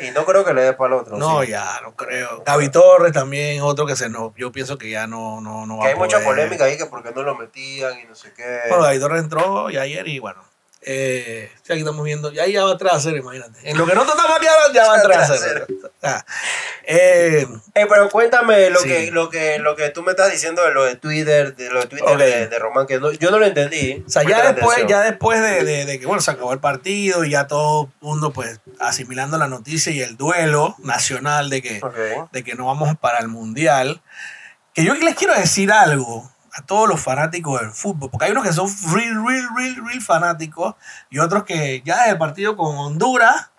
Y 0.07 0.11
no 0.11 0.25
creo 0.25 0.45
que 0.45 0.55
le 0.55 0.62
dé 0.62 0.73
para 0.73 0.95
el 0.95 1.01
otro. 1.01 1.17
no, 1.17 1.43
sí. 1.43 1.49
ya, 1.49 1.81
no 1.83 1.95
creo. 1.95 2.43
Gaby 2.45 2.71
Torres 2.71 3.12
también, 3.12 3.61
otro 3.62 3.87
que 3.87 3.95
se 3.95 4.09
no, 4.09 4.33
yo 4.37 4.51
pienso 4.51 4.79
que 4.79 4.91
ya 4.91 5.07
no, 5.07 5.41
no, 5.41 5.67
no 5.67 5.77
va 5.77 5.83
Que 5.85 5.89
hay 5.91 5.95
a 5.95 5.99
mucha 5.99 6.21
polémica 6.25 6.65
ahí 6.65 6.77
que 6.77 6.87
por 6.87 7.03
qué 7.03 7.12
no 7.15 7.23
lo 7.23 7.35
metían 7.37 8.01
y 8.01 8.05
no 8.07 8.15
sé 8.15 8.33
qué. 8.35 8.61
Bueno, 8.69 8.85
Gaby 8.85 8.99
Torres 9.01 9.23
entró 9.23 9.71
y 9.71 9.77
ayer 9.77 10.09
y 10.09 10.19
bueno. 10.19 10.43
Eh, 10.85 11.49
aquí 11.69 11.79
estamos 11.79 12.05
viendo, 12.05 12.33
ya 12.33 12.43
ahí 12.43 12.53
ya 12.53 12.65
va 12.65 12.73
atrás 12.73 12.95
a 12.95 12.97
hacer, 12.97 13.17
imagínate. 13.17 13.59
En 13.71 13.79
lo 13.79 13.87
que 13.87 13.95
nosotros 13.95 14.17
estamos 14.17 14.37
aquí 14.37 14.47
ahora, 14.49 14.73
ya 14.75 14.87
va 14.89 14.97
atrás 14.99 15.31
a 15.31 15.35
hacer. 15.35 15.67
Ah, 16.03 16.25
eh, 16.85 17.47
Eh, 17.75 17.87
pero 17.89 18.11
cuéntame 18.11 18.69
lo, 18.71 18.81
Sí. 18.81 18.89
que, 18.89 19.11
lo, 19.12 19.31
que, 19.31 19.59
lo 19.61 19.77
que 19.77 19.91
tú 19.91 20.03
me 20.03 20.11
estás 20.11 20.33
diciendo 20.33 20.62
de 20.65 20.73
lo 20.73 20.83
de 20.85 20.97
Twitter, 20.97 21.55
de 21.55 21.71
lo 21.71 21.81
de 21.81 21.87
Twitter 21.87 22.17
de, 22.19 22.49
de 22.49 22.59
Román, 22.59 22.87
que 22.89 22.99
no- 22.99 23.12
yo 23.12 23.31
no 23.31 23.39
lo 23.39 23.47
entendí. 23.47 24.03
O 24.05 24.11
sea, 24.11 24.25
ya 24.25 24.43
después, 24.53 24.77
atención. 24.79 24.89
ya 24.89 25.01
después 25.03 25.41
de, 25.41 25.65
de- 25.65 25.85
de 25.85 26.01
que 26.01 26.07
bueno, 26.07 26.21
se 26.21 26.33
acabó 26.33 26.53
el 26.53 26.59
partido 26.61 27.25
y 27.25 27.31
ya 27.31 27.47
todo 27.47 27.85
el 27.85 27.91
mundo 28.09 28.33
pues 28.33 28.61
asimilando 28.81 29.39
la 29.39 29.47
noticia 29.47 29.93
y 29.93 30.03
el 30.03 30.17
duelo 30.17 30.75
nacional 30.81 31.49
de 31.49 31.62
que, 31.62 31.81
de 32.33 32.43
que 32.45 32.55
no 32.57 32.67
vamos 32.67 32.97
para 33.01 33.19
el 33.21 33.29
mundial. 33.29 34.03
Que 34.75 34.85
yo 34.85 34.95
les 34.95 35.15
quiero 35.15 35.35
decir 35.35 35.71
algo 35.71 36.29
a 36.54 36.62
todos 36.62 36.88
los 36.88 37.00
fanáticos 37.00 37.61
del 37.61 37.71
fútbol, 37.73 38.11
porque 38.11 38.26
hay 38.26 38.32
unos 38.32 38.44
que 38.44 38.52
son 38.52 38.68
real, 38.92 39.25
real, 39.26 39.49
real, 39.56 39.76
real 39.87 40.00
fanáticos 40.02 40.75
y 41.11 41.18
otros 41.18 41.44
que 41.44 41.82
ya 41.85 41.99
desde 41.99 42.11
el 42.12 42.18
partido 42.18 42.56
con 42.56 42.76
Honduras, 42.76 43.50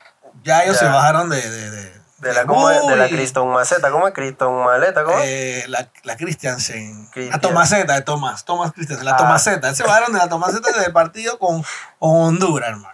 ya 0.44 0.64
ellos 0.64 0.76
Ya. 0.80 0.88
se 0.88 0.94
bajaron 0.94 1.30
de... 1.30 1.42
de, 1.50 1.72
de 1.72 2.04
De 2.20 2.34
la, 2.34 2.46
¿cómo 2.46 2.70
es? 2.70 2.86
de 2.88 2.96
la 2.96 3.10
Criston 3.10 3.52
Maceta, 3.52 3.92
¿cómo 3.92 4.08
es? 4.08 4.14
Criston 4.14 4.64
Maleta, 4.64 5.04
¿cómo 5.04 5.18
eh, 5.24 5.66
la, 5.68 5.90
la 6.04 6.16
Christiansen. 6.16 7.08
Cristian. 7.12 7.32
La 7.34 7.42
Tomaseta 7.42 7.94
de 7.96 8.02
Tomás. 8.02 8.46
Tomás 8.46 8.72
Christiansen. 8.72 9.06
La 9.06 9.14
Ah. 9.14 9.18
Tomaseta. 9.18 9.74
Se 9.76 9.84
bajaron 9.84 10.14
de 10.14 10.20
la 10.20 10.30
Tomaseta 10.30 10.70
desde 10.70 10.86
el 10.86 10.94
partido 10.94 11.38
con, 11.40 11.64
con 12.00 12.12
Honduras, 12.22 12.70
hermano. 12.70 12.94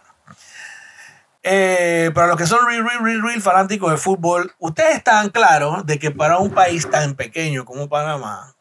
Eh, 1.43 2.11
para 2.13 2.27
los 2.27 2.37
que 2.37 2.45
son 2.45 2.65
real, 2.67 2.83
real, 2.83 2.99
real, 3.03 3.21
real 3.21 3.41
fanáticos 3.41 3.91
de 3.91 3.97
fútbol, 3.97 4.53
ustedes 4.59 4.97
están 4.97 5.29
claros 5.29 5.85
de 5.85 5.97
que 5.97 6.11
para 6.11 6.37
un 6.37 6.51
país 6.51 6.89
tan 6.89 7.15
pequeño 7.15 7.63
como 7.65 7.87
Panamá, 7.87 8.55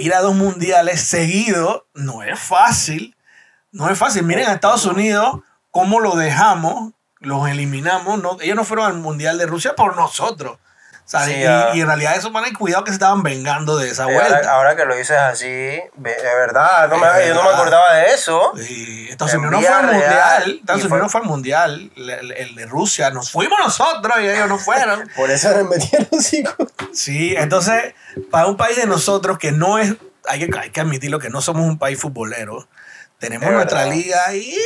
ir 0.00 0.14
a 0.14 0.20
dos 0.20 0.34
mundiales 0.34 1.00
seguidos 1.00 1.82
no 1.94 2.22
es 2.22 2.38
fácil. 2.38 3.16
No 3.72 3.88
es 3.90 3.98
fácil. 3.98 4.22
Miren 4.22 4.48
a 4.48 4.54
Estados 4.54 4.86
Unidos 4.86 5.40
cómo 5.70 6.00
lo 6.00 6.14
dejamos, 6.16 6.92
los 7.20 7.48
eliminamos. 7.48 8.22
No, 8.22 8.38
ellos 8.40 8.56
no 8.56 8.64
fueron 8.64 8.86
al 8.86 8.94
mundial 8.94 9.38
de 9.38 9.46
Rusia 9.46 9.74
por 9.74 9.96
nosotros. 9.96 10.58
Sí, 11.06 11.16
y, 11.34 11.44
ah. 11.44 11.70
y 11.74 11.80
en 11.82 11.86
realidad 11.86 12.16
eso 12.16 12.30
man, 12.30 12.50
cuidado 12.54 12.82
que 12.82 12.90
se 12.90 12.94
estaban 12.94 13.22
vengando 13.22 13.76
de 13.76 13.90
esa 13.90 14.06
vuelta. 14.06 14.36
ahora, 14.36 14.52
ahora 14.52 14.76
que 14.76 14.86
lo 14.86 14.94
dices 14.96 15.16
así, 15.18 15.46
es 15.46 15.92
verdad, 16.02 16.88
no 16.88 16.96
me- 16.96 17.06
yo 17.28 17.34
no 17.34 17.42
me 17.42 17.48
verdad. 17.48 17.54
acordaba 17.54 17.94
de 17.94 18.06
eso. 18.14 18.52
Y 18.56 19.10
Estados 19.10 19.34
Unidos 19.34 19.52
no 19.52 19.60
fue 19.60 19.68
al 19.68 19.86
mundial. 19.86 20.58
Estados 20.60 20.82
Unidos 20.84 21.02
no 21.02 21.08
fue 21.10 21.20
al 21.20 21.26
mundial. 21.26 21.90
El, 21.96 22.10
el- 22.10 22.32
el 22.32 22.54
de 22.54 22.66
Rusia. 22.66 23.10
Nos 23.10 23.30
fuimos 23.30 23.58
nosotros 23.58 24.14
y 24.22 24.28
ellos 24.28 24.48
no 24.48 24.58
fueron. 24.58 25.08
Por 25.16 25.30
eso 25.30 25.50
le 25.54 25.64
metieron 25.64 26.08
cinco. 26.20 26.66
Sí, 26.94 27.34
entonces, 27.36 27.94
para 28.30 28.46
un 28.46 28.56
país 28.56 28.76
de 28.76 28.86
nosotros 28.86 29.38
que 29.38 29.52
no 29.52 29.78
es, 29.78 29.94
hay 30.26 30.48
que, 30.48 30.58
hay 30.58 30.70
que 30.70 30.80
admitirlo, 30.80 31.18
que 31.18 31.28
no 31.28 31.42
somos 31.42 31.64
un 31.66 31.78
país 31.78 32.00
futbolero, 32.00 32.66
tenemos 33.18 33.46
Es 33.48 33.52
nuestra 33.54 33.80
verdad. 33.80 33.94
liga 33.94 34.34
y... 34.34 34.56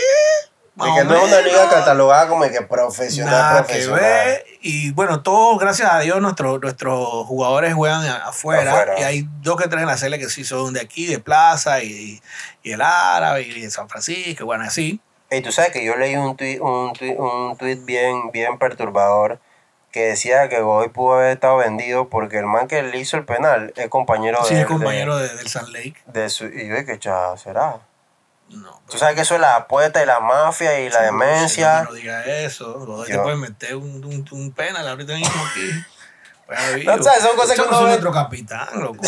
Y 0.80 0.94
que 0.94 1.04
no 1.04 1.14
es 1.16 1.22
una 1.24 1.40
liga 1.40 1.68
catalogada 1.68 2.28
como 2.28 2.42
que 2.48 2.62
profesional, 2.62 3.32
Nada 3.32 3.60
que 3.62 3.66
profesional. 3.66 4.00
ver. 4.00 4.44
Y 4.60 4.92
bueno, 4.92 5.22
todos, 5.22 5.58
gracias 5.58 5.92
a 5.92 5.98
Dios, 6.00 6.20
nuestros 6.20 6.60
nuestros 6.60 7.26
jugadores 7.26 7.74
juegan 7.74 8.04
afuera, 8.06 8.70
Afuera. 8.72 9.00
Y 9.00 9.02
hay 9.02 9.28
dos 9.42 9.56
que 9.60 9.68
tres 9.68 9.82
en 9.82 9.88
la 9.88 9.96
serie 9.96 10.18
que 10.18 10.28
sí 10.28 10.44
son 10.44 10.72
de 10.74 10.80
aquí, 10.80 11.06
de 11.06 11.18
Plaza, 11.18 11.82
y, 11.82 12.20
y 12.62 12.72
el 12.72 12.80
Árabe, 12.80 13.42
y 13.42 13.60
de 13.60 13.70
San 13.70 13.88
Francisco, 13.88 14.44
bueno, 14.44 14.64
así. 14.64 15.00
Y 15.30 15.40
tú 15.42 15.52
sabes 15.52 15.72
que 15.72 15.84
yo 15.84 15.96
leí 15.96 16.16
un 16.16 16.36
tweet, 16.36 16.60
un 16.60 16.92
tweet, 16.94 17.16
un 17.16 17.56
tweet 17.56 17.76
bien, 17.84 18.30
bien 18.32 18.58
perturbador 18.58 19.40
que 19.90 20.00
decía 20.08 20.48
que 20.50 20.60
Godoy 20.60 20.90
pudo 20.90 21.14
haber 21.14 21.32
estado 21.32 21.56
vendido 21.56 22.08
porque 22.08 22.38
el 22.38 22.44
man 22.46 22.68
que 22.68 22.82
le 22.82 22.98
hizo 22.98 23.16
el 23.16 23.24
penal 23.24 23.72
es 23.76 23.88
compañero 23.88 24.44
Sí, 24.44 24.54
de, 24.54 24.60
es 24.60 24.66
compañero 24.66 25.16
de, 25.16 25.28
del 25.34 25.48
Sand 25.48 25.68
Lake. 25.70 25.96
de, 26.06 26.20
de 26.22 26.28
su... 26.30 26.44
Y 26.46 26.68
yo 26.68 26.76
dije, 26.76 26.98
chao, 26.98 27.36
será. 27.38 27.76
No. 28.50 28.80
Tú 28.88 28.96
sabes 28.98 29.14
que 29.14 29.20
eso 29.22 29.34
es 29.34 29.40
la 29.40 29.56
apuesta 29.56 30.02
y 30.02 30.06
la 30.06 30.20
mafia 30.20 30.80
y 30.80 30.88
la 30.90 31.02
demencia. 31.02 31.82
No 31.84 31.92
diga 31.92 32.24
eso. 32.24 32.74
Godoy 32.84 33.06
te 33.06 33.12
Yo- 33.14 33.22
puede 33.22 33.36
meter 33.36 33.76
un, 33.76 34.04
un, 34.04 34.24
un 34.30 34.52
penal 34.52 34.86
ahorita 34.88 35.14
mismo 35.14 35.44
aquí. 35.50 35.70
Vivo. 36.76 36.96
No, 36.96 37.02
¿sabes? 37.02 37.22
Son 37.22 37.36
cosas 37.36 37.56
que 37.56 37.62
uno 37.62 37.78
ve. 37.82 37.88
nuestro 37.88 38.10
capitán, 38.12 38.68
loco. 38.74 39.02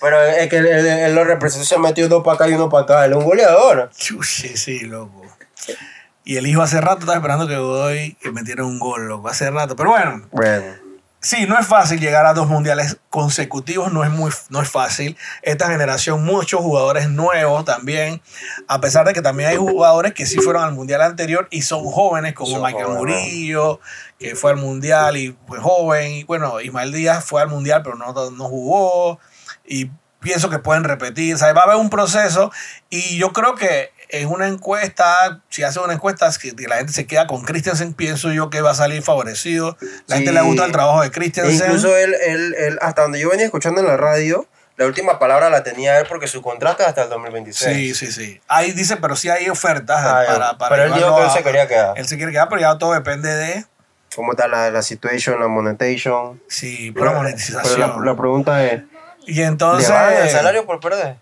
Pero 0.00 0.22
es 0.22 0.48
que 0.48 0.56
él, 0.58 1.14
lo 1.14 1.24
representó, 1.24 1.64
se 1.66 1.78
metió 1.78 2.08
dos 2.08 2.22
para 2.24 2.34
acá 2.36 2.48
y 2.48 2.54
uno 2.54 2.68
para 2.68 2.84
acá. 2.84 3.04
Él 3.04 3.12
es 3.12 3.18
un 3.18 3.24
goleador. 3.24 3.90
Chuchi, 3.96 4.56
sí, 4.56 4.80
loco. 4.80 5.22
Y 6.24 6.36
el 6.36 6.46
hijo 6.46 6.62
hace 6.62 6.80
rato 6.80 7.00
estaba 7.00 7.16
esperando 7.16 7.48
que 7.48 7.56
Godoy 7.56 8.14
que 8.20 8.30
metiera 8.30 8.64
un 8.64 8.78
gol, 8.78 9.08
loco, 9.08 9.28
hace 9.28 9.50
rato. 9.50 9.74
Pero 9.74 9.90
bueno, 9.90 10.28
Bueno. 10.30 10.74
Sí, 11.22 11.46
no 11.46 11.58
es 11.58 11.66
fácil 11.66 12.00
llegar 12.00 12.26
a 12.26 12.34
dos 12.34 12.48
mundiales 12.48 12.98
consecutivos, 13.08 13.92
no 13.92 14.04
es, 14.04 14.10
muy, 14.10 14.30
no 14.50 14.60
es 14.60 14.68
fácil. 14.68 15.16
Esta 15.42 15.68
generación, 15.68 16.24
muchos 16.24 16.60
jugadores 16.60 17.08
nuevos 17.08 17.64
también, 17.64 18.20
a 18.68 18.80
pesar 18.80 19.06
de 19.06 19.14
que 19.14 19.22
también 19.22 19.48
hay 19.48 19.56
jugadores 19.56 20.12
que 20.12 20.26
sí 20.26 20.38
fueron 20.40 20.64
al 20.64 20.72
mundial 20.72 21.00
anterior 21.00 21.48
y 21.50 21.62
son 21.62 21.84
jóvenes, 21.84 22.34
como 22.34 22.50
Son 22.50 22.62
Michael 22.62 22.86
jóvenes. 22.86 23.16
Murillo, 23.16 23.80
que 24.18 24.34
fue 24.34 24.50
al 24.50 24.58
mundial 24.58 25.16
y 25.16 25.36
fue 25.46 25.58
joven. 25.58 26.10
Y 26.12 26.24
bueno, 26.24 26.60
Ismael 26.60 26.92
Díaz 26.92 27.24
fue 27.24 27.40
al 27.40 27.48
mundial, 27.48 27.82
pero 27.82 27.96
no, 27.96 28.12
no 28.12 28.44
jugó. 28.44 29.18
Y 29.64 29.90
pienso 30.20 30.50
que 30.50 30.58
pueden 30.58 30.84
repetir. 30.84 31.34
O 31.34 31.38
sea, 31.38 31.52
va 31.52 31.62
a 31.62 31.64
haber 31.64 31.76
un 31.76 31.90
proceso. 31.90 32.50
Y 32.90 33.16
yo 33.16 33.32
creo 33.32 33.54
que 33.54 33.91
en 34.12 34.28
una 34.28 34.46
encuesta, 34.46 35.40
si 35.48 35.62
hace 35.62 35.80
una 35.80 35.94
encuesta, 35.94 36.30
que 36.40 36.54
que 36.54 36.68
la 36.68 36.76
gente 36.76 36.92
se 36.92 37.06
queda 37.06 37.26
con 37.26 37.42
Christensen, 37.42 37.94
pienso 37.94 38.30
yo 38.32 38.50
que 38.50 38.60
va 38.60 38.70
a 38.70 38.74
salir 38.74 39.02
favorecido. 39.02 39.76
La 40.06 40.16
gente 40.16 40.32
le 40.32 40.40
gusta 40.42 40.64
el 40.66 40.72
trabajo 40.72 41.00
de 41.00 41.08
E 41.08 41.10
Christensen. 41.10 41.66
incluso 41.66 41.96
él, 41.96 42.14
él, 42.26 42.54
él, 42.58 42.78
hasta 42.82 43.02
donde 43.02 43.18
yo 43.20 43.30
venía 43.30 43.46
escuchando 43.46 43.80
en 43.80 43.86
la 43.86 43.96
radio, 43.96 44.46
la 44.76 44.86
última 44.86 45.18
palabra 45.18 45.48
la 45.50 45.62
tenía 45.62 45.98
él 45.98 46.06
porque 46.08 46.26
su 46.26 46.42
contrato 46.42 46.82
es 46.82 46.88
hasta 46.90 47.04
el 47.04 47.08
2026. 47.10 47.74
Sí, 47.74 47.94
sí, 48.06 48.12
sí. 48.12 48.40
Ahí 48.48 48.72
dice, 48.72 48.96
pero 48.98 49.16
sí 49.16 49.28
hay 49.30 49.48
ofertas 49.48 49.98
Ah, 50.04 50.22
para, 50.26 50.58
para 50.58 50.76
pero 50.76 50.84
él 50.88 50.94
dijo 50.94 51.16
que 51.16 51.24
él 51.24 51.30
se 51.30 51.42
quería 51.42 51.66
quedar. 51.66 51.98
Él 51.98 52.06
se 52.06 52.16
quiere 52.16 52.32
quedar, 52.32 52.48
pero 52.48 52.60
ya 52.60 52.76
todo 52.78 52.92
depende 52.92 53.34
de 53.34 53.64
¿Cómo 54.14 54.32
está 54.32 54.46
la, 54.46 54.70
la 54.70 54.82
situation, 54.82 55.40
la 55.40 55.48
monetization? 55.48 56.38
sí, 56.46 56.92
Pero 56.92 57.14
monetización. 57.14 57.80
la, 57.80 58.12
la 58.12 58.16
pregunta 58.16 58.62
es, 58.64 58.82
y 59.26 59.40
entonces. 59.40 59.88
¿le 59.88 60.22
el 60.24 60.28
salario 60.30 60.66
por 60.66 60.80
perder? 60.80 61.16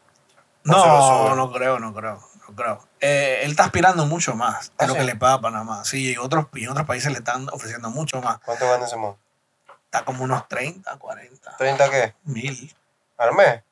¿O 0.66 0.72
se 0.72 0.72
lo 0.72 1.28
No, 1.28 1.36
no 1.36 1.52
creo, 1.52 1.78
no 1.78 1.94
creo, 1.94 2.20
creo. 2.54 2.86
Eh, 3.00 3.40
él 3.44 3.50
está 3.52 3.64
aspirando 3.64 4.06
mucho 4.06 4.34
más 4.34 4.68
de 4.78 4.84
¿Ah, 4.84 4.86
lo 4.86 4.92
sí? 4.94 4.98
que 5.00 5.04
le 5.04 5.16
paga 5.16 5.34
a 5.34 5.40
Panamá. 5.40 5.84
Sí, 5.84 6.12
y 6.12 6.16
otros, 6.16 6.46
y 6.54 6.66
otros 6.66 6.86
países 6.86 7.10
le 7.12 7.18
están 7.18 7.48
ofreciendo 7.50 7.90
mucho 7.90 8.20
más. 8.20 8.38
¿Cuánto 8.44 8.68
gana 8.68 8.86
ese 8.86 8.96
man? 8.96 9.14
Está 9.84 10.04
como 10.04 10.24
unos 10.24 10.46
30, 10.48 10.96
40 10.98 11.56
¿30 11.58 11.90
qué? 11.90 12.14
mil. 12.24 12.74
¿Al 13.18 13.34
mes? 13.34 13.62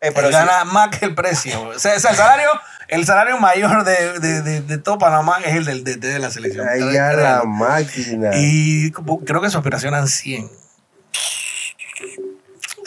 Eh, 0.00 0.12
pero 0.12 0.26
Él 0.28 0.32
sí. 0.34 0.38
gana 0.38 0.64
más 0.64 0.88
que 0.96 1.04
el 1.06 1.14
precio. 1.14 1.68
O 1.68 1.78
sea, 1.78 1.94
el 1.94 2.00
salario, 2.00 2.50
el 2.88 3.06
salario 3.06 3.38
mayor 3.38 3.84
de, 3.84 4.18
de, 4.20 4.42
de, 4.42 4.60
de 4.60 4.78
todo 4.78 4.98
Panamá 4.98 5.38
es 5.44 5.54
el 5.56 5.64
del 5.64 5.84
DT 5.84 6.00
de 6.06 6.18
la 6.18 6.30
selección. 6.30 6.68
Ay, 6.68 6.96
a 6.98 7.12
la 7.12 7.44
máquina. 7.44 8.30
Y 8.34 8.90
creo 8.92 9.40
que 9.40 9.48
su 9.50 9.56
aspiración 9.58 9.94
eran 9.94 10.06
100. 10.08 10.50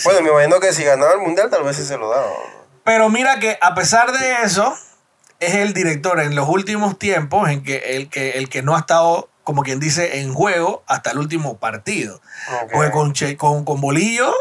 Bueno, 0.03 0.21
me 0.21 0.29
imagino 0.29 0.59
que 0.59 0.71
si 0.71 0.83
ganaba 0.83 1.13
el 1.13 1.19
mundial, 1.19 1.49
tal 1.49 1.63
vez 1.63 1.75
sí 1.75 1.83
se 1.85 1.97
lo 1.97 2.09
daba. 2.09 2.27
Pero 2.89 3.09
mira 3.09 3.39
que 3.39 3.57
a 3.61 3.75
pesar 3.75 4.11
de 4.11 4.41
eso, 4.43 4.75
es 5.39 5.53
el 5.55 5.73
director 5.73 6.19
en 6.19 6.35
los 6.35 6.49
últimos 6.49 6.97
tiempos 6.97 7.47
en 7.49 7.63
que 7.63 7.95
el 7.97 8.09
que, 8.09 8.31
el 8.31 8.49
que 8.49 8.61
no 8.63 8.75
ha 8.75 8.79
estado, 8.79 9.29
como 9.43 9.61
quien 9.63 9.79
dice, 9.79 10.19
en 10.21 10.33
juego 10.33 10.83
hasta 10.87 11.11
el 11.11 11.19
último 11.19 11.57
partido. 11.57 12.15
Ok. 12.63 12.71
Porque 12.73 12.91
con, 12.91 13.13
Che- 13.13 13.37
con, 13.37 13.63
con 13.63 13.79
Bolillo, 13.79 14.33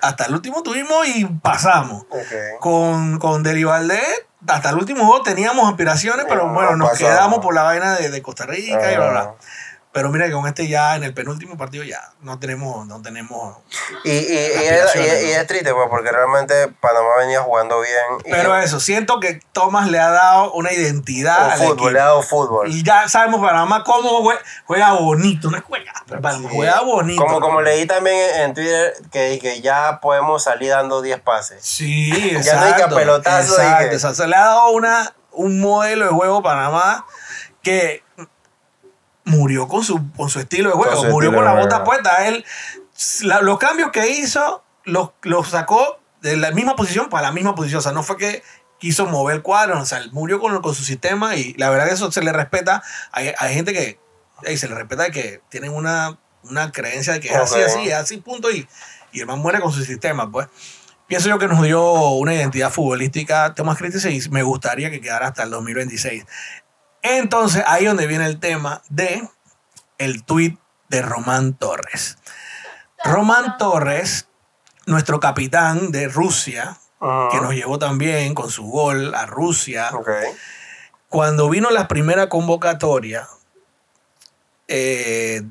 hasta 0.00 0.24
el 0.26 0.34
último 0.34 0.62
tuvimos 0.62 1.06
y 1.08 1.24
pasamos. 1.24 2.04
Ok. 2.10 2.60
Con, 2.60 3.18
con 3.18 3.42
Deli 3.42 3.64
Valdés, 3.64 4.24
hasta 4.46 4.70
el 4.70 4.76
último 4.76 5.04
juego 5.06 5.22
teníamos 5.24 5.68
aspiraciones, 5.68 6.26
pero 6.28 6.46
No, 6.46 6.54
bueno, 6.54 6.76
nos 6.76 6.90
pasamos. 6.90 7.12
quedamos 7.12 7.38
por 7.40 7.54
la 7.54 7.62
vaina 7.64 7.96
de, 7.96 8.10
de 8.10 8.22
Costa 8.22 8.46
Rica 8.46 8.92
y 8.92 8.96
bla, 8.96 9.10
bla. 9.10 9.34
Pero 9.96 10.10
mira 10.10 10.26
que 10.26 10.32
con 10.32 10.46
este 10.46 10.68
ya, 10.68 10.94
en 10.94 11.04
el 11.04 11.14
penúltimo 11.14 11.56
partido 11.56 11.82
ya, 11.82 12.00
no 12.20 12.38
tenemos, 12.38 12.86
no 12.86 13.00
tenemos 13.02 13.56
Y, 14.04 14.10
y, 14.10 14.14
y, 14.14 15.30
es, 15.32 15.46
triste, 15.46 15.72
pues, 15.72 15.88
porque 15.90 16.12
realmente 16.12 16.68
Panamá 16.80 17.08
venía 17.18 17.40
jugando 17.40 17.80
bien. 17.80 17.96
Pero 18.30 18.56
eso, 18.58 18.78
siento 18.78 19.18
que 19.20 19.40
Thomas 19.52 19.88
le 19.88 19.98
ha 19.98 20.10
dado 20.10 20.52
una 20.52 20.72
identidad 20.72 21.48
o 21.48 21.50
al 21.52 21.58
fútbol, 21.58 21.72
equipo. 21.72 21.90
le 21.90 22.00
ha 22.00 22.04
dado 22.04 22.22
fútbol. 22.22 22.68
Y 22.70 22.82
ya 22.84 23.08
sabemos 23.08 23.40
Panamá 23.40 23.82
cómo 23.84 24.22
jue- 24.22 24.38
juega 24.66 24.92
bonito, 24.92 25.50
no 25.50 25.56
es 25.56 25.64
juega, 25.64 25.92
Sí. 26.06 26.46
juega 26.50 26.80
bonito. 26.82 27.22
Como, 27.24 27.40
como 27.40 27.62
leí 27.62 27.86
también 27.86 28.16
en 28.42 28.54
Twitter 28.54 28.92
que, 29.10 29.38
que 29.40 29.60
ya 29.62 29.98
podemos 30.00 30.42
salir 30.44 30.70
dando 30.70 31.00
10 31.02 31.20
pases. 31.20 31.64
Sí, 31.64 32.10
Ya 32.32 32.38
exacto. 32.38 32.60
no 32.60 32.66
hay 32.66 32.82
que 32.82 32.94
pelotazo, 32.94 33.54
exacto, 33.54 33.82
dije. 33.84 33.94
exacto. 33.94 34.16
Se 34.16 34.26
le 34.28 34.36
ha 34.36 34.40
dado 34.44 34.70
una, 34.70 35.14
un 35.32 35.60
modelo 35.60 36.04
de 36.04 36.10
juego 36.12 36.42
Panamá 36.42 37.06
que 37.62 38.02
murió 39.36 39.68
con 39.68 39.84
su, 39.84 40.12
con 40.12 40.28
su 40.30 40.40
estilo 40.40 40.70
de 40.70 40.76
juego, 40.76 40.96
Con 40.96 41.10
murió 41.10 41.32
con 41.34 41.44
la 41.44 41.54
bota 41.54 41.84
puesta. 41.84 42.26
Él, 42.28 42.44
la- 43.22 43.40
los 43.42 43.58
cambios 43.58 43.90
que 43.90 44.08
hizo, 44.08 44.62
los, 44.84 45.10
los 45.22 45.48
sacó 45.48 45.98
de 46.22 46.36
la 46.36 46.50
misma 46.50 46.76
posición 46.76 47.08
para 47.08 47.24
la 47.28 47.32
misma 47.32 47.54
posición. 47.54 47.78
O 47.78 47.82
sea, 47.82 47.92
no 47.92 48.02
fue 48.02 48.16
que 48.16 48.42
quiso 48.78 49.06
mover 49.06 49.36
el 49.36 49.42
cuadro, 49.42 49.80
o 49.80 49.86
sea, 49.86 49.98
él 49.98 50.10
murió 50.12 50.38
con, 50.40 50.60
con 50.60 50.74
su 50.74 50.84
sistema 50.84 51.36
y 51.36 51.54
la 51.54 51.70
verdad 51.70 51.86
que 51.88 51.94
eso 51.94 52.10
se 52.12 52.22
le 52.22 52.32
respeta. 52.32 52.82
Hay, 53.12 53.32
hay 53.38 53.54
gente 53.54 53.72
que 53.72 53.98
ey, 54.44 54.56
se 54.58 54.68
le 54.68 54.74
respeta 54.74 55.10
que 55.10 55.40
tienen 55.48 55.72
una, 55.72 56.18
una 56.42 56.72
creencia 56.72 57.14
de 57.14 57.20
que 57.20 57.28
es 57.28 57.36
así, 57.36 57.54
Ok. 57.54 57.66
así, 57.66 57.88
es 57.88 57.94
así, 57.94 58.16
punto, 58.18 58.50
y, 58.50 58.68
y 59.12 59.20
el 59.20 59.26
man 59.26 59.38
muere 59.38 59.60
con 59.60 59.72
su 59.72 59.82
sistema, 59.84 60.30
pues. 60.30 60.48
Pienso 61.06 61.28
yo 61.28 61.38
que 61.38 61.46
nos 61.46 61.62
dio 61.62 61.82
una 62.10 62.34
identidad 62.34 62.70
futbolística 62.70 63.54
Tomás 63.54 63.78
Christensen 63.78 64.12
y 64.12 64.20
me 64.30 64.42
gustaría 64.42 64.90
que 64.90 65.00
quedara 65.00 65.28
hasta 65.28 65.44
el 65.44 65.50
2026. 65.50 66.24
Entonces, 67.02 67.62
ahí 67.66 67.84
es 67.84 67.90
donde 67.90 68.06
viene 68.06 68.26
el 68.26 68.40
tema 68.40 68.82
de 68.88 69.28
el 69.98 70.24
tuit 70.24 70.58
de 70.88 71.02
Román 71.02 71.54
Torres. 71.54 72.18
Román 73.04 73.56
Torres, 73.58 74.28
nuestro 74.86 75.20
capitán 75.20 75.90
de 75.92 76.08
Rusia, 76.08 76.78
que 77.00 77.40
nos 77.40 77.54
llevó 77.54 77.78
también 77.78 78.34
con 78.34 78.50
su 78.50 78.64
gol 78.64 79.14
a 79.14 79.26
Rusia, 79.26 79.90
cuando 81.08 81.48
vino 81.48 81.70
la 81.70 81.88
primera 81.88 82.28
convocatoria 82.28 83.28
eh, 84.68 85.42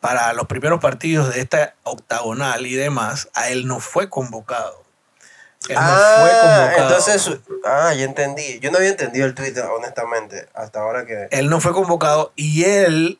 para 0.00 0.32
los 0.32 0.46
primeros 0.46 0.80
partidos 0.80 1.34
de 1.34 1.40
esta 1.40 1.74
octagonal 1.82 2.66
y 2.66 2.74
demás, 2.74 3.28
a 3.34 3.50
él 3.50 3.66
no 3.66 3.78
fue 3.80 4.08
convocado. 4.08 4.82
Él 5.68 5.74
no 5.76 5.80
fue 5.80 6.30
Ah, 6.32 6.70
convocado. 6.70 6.88
entonces, 6.88 7.30
ah, 7.64 7.94
ya 7.94 8.04
entendí. 8.04 8.58
Yo 8.60 8.70
no 8.70 8.78
había 8.78 8.90
entendido 8.90 9.26
el 9.26 9.34
Twitter, 9.34 9.64
honestamente, 9.64 10.48
hasta 10.54 10.80
ahora 10.80 11.06
que... 11.06 11.28
Él 11.30 11.48
no 11.48 11.60
fue 11.60 11.72
convocado 11.72 12.32
y 12.36 12.64
él, 12.64 13.18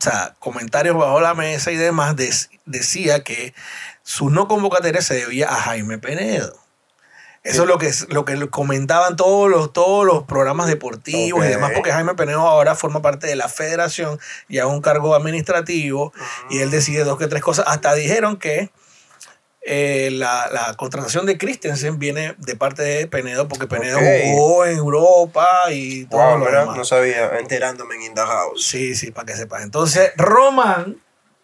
o 0.00 0.02
sea, 0.02 0.34
comentarios 0.38 0.96
bajo 0.96 1.20
la 1.20 1.34
mesa 1.34 1.70
y 1.70 1.76
demás, 1.76 2.16
decía 2.64 3.22
que 3.24 3.54
su 4.02 4.30
no 4.30 4.48
convocatoria 4.48 5.02
se 5.02 5.14
debía 5.14 5.48
a 5.50 5.56
Jaime 5.56 5.98
Penedo. 5.98 6.56
Eso 7.42 7.64
es 7.64 7.68
lo 7.68 7.76
que, 7.76 7.92
lo 8.08 8.24
que 8.24 8.48
comentaban 8.48 9.16
todos 9.16 9.50
los, 9.50 9.70
todos 9.74 10.06
los 10.06 10.22
programas 10.24 10.66
deportivos 10.66 11.44
y 11.44 11.48
demás, 11.48 11.72
porque 11.74 11.92
Jaime 11.92 12.14
Penedo 12.14 12.40
ahora 12.40 12.74
forma 12.74 13.02
parte 13.02 13.26
de 13.26 13.36
la 13.36 13.50
federación 13.50 14.18
y 14.48 14.60
a 14.60 14.66
un 14.66 14.80
cargo 14.80 15.14
administrativo 15.14 16.14
y 16.48 16.60
él 16.60 16.70
decide 16.70 17.04
dos 17.04 17.18
que 17.18 17.26
tres 17.26 17.42
cosas. 17.42 17.66
Hasta 17.68 17.92
dijeron 17.94 18.38
que 18.38 18.70
eh, 19.66 20.10
la, 20.12 20.48
la 20.52 20.74
contratación 20.74 21.24
de 21.26 21.38
Christensen 21.38 21.98
viene 21.98 22.34
de 22.38 22.54
parte 22.56 22.82
de 22.82 23.06
Penedo, 23.06 23.48
porque 23.48 23.66
Penedo 23.66 23.98
jugó 23.98 24.66
en 24.66 24.76
Europa 24.78 25.48
y 25.70 26.04
todo 26.06 26.20
Wow, 26.20 26.38
lo 26.38 26.50
demás. 26.50 26.76
no 26.76 26.84
sabía, 26.84 27.38
enterándome 27.38 27.94
en 27.96 28.02
In 28.02 28.14
the 28.14 28.20
House. 28.20 28.66
Sí, 28.66 28.94
sí, 28.94 29.10
para 29.10 29.26
que 29.26 29.36
sepas. 29.36 29.62
Entonces, 29.62 30.12
Román, 30.16 30.96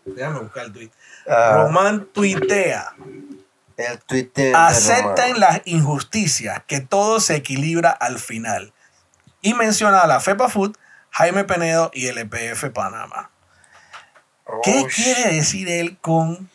déjame 0.04 0.40
buscar 0.40 0.66
el 0.66 0.72
tweet. 0.72 0.90
Ah, 1.26 1.62
Román 1.64 2.06
tuitea. 2.12 2.92
el 3.76 3.98
de 4.34 4.52
Acepten 4.54 5.40
las 5.40 5.62
injusticias, 5.64 6.62
que 6.66 6.80
todo 6.80 7.20
se 7.20 7.36
equilibra 7.36 7.90
al 7.90 8.18
final. 8.18 8.72
Y 9.40 9.54
menciona 9.54 10.00
a 10.00 10.06
la 10.06 10.20
FEPA 10.20 10.50
Food, 10.50 10.76
Jaime 11.10 11.44
Penedo 11.44 11.90
y 11.94 12.08
el 12.08 12.18
EPF 12.18 12.64
Panamá. 12.74 13.30
¿Qué 14.62 14.80
Oh, 14.84 14.88
quiere 14.94 15.34
decir 15.34 15.68
él 15.70 15.96
con 16.00 16.50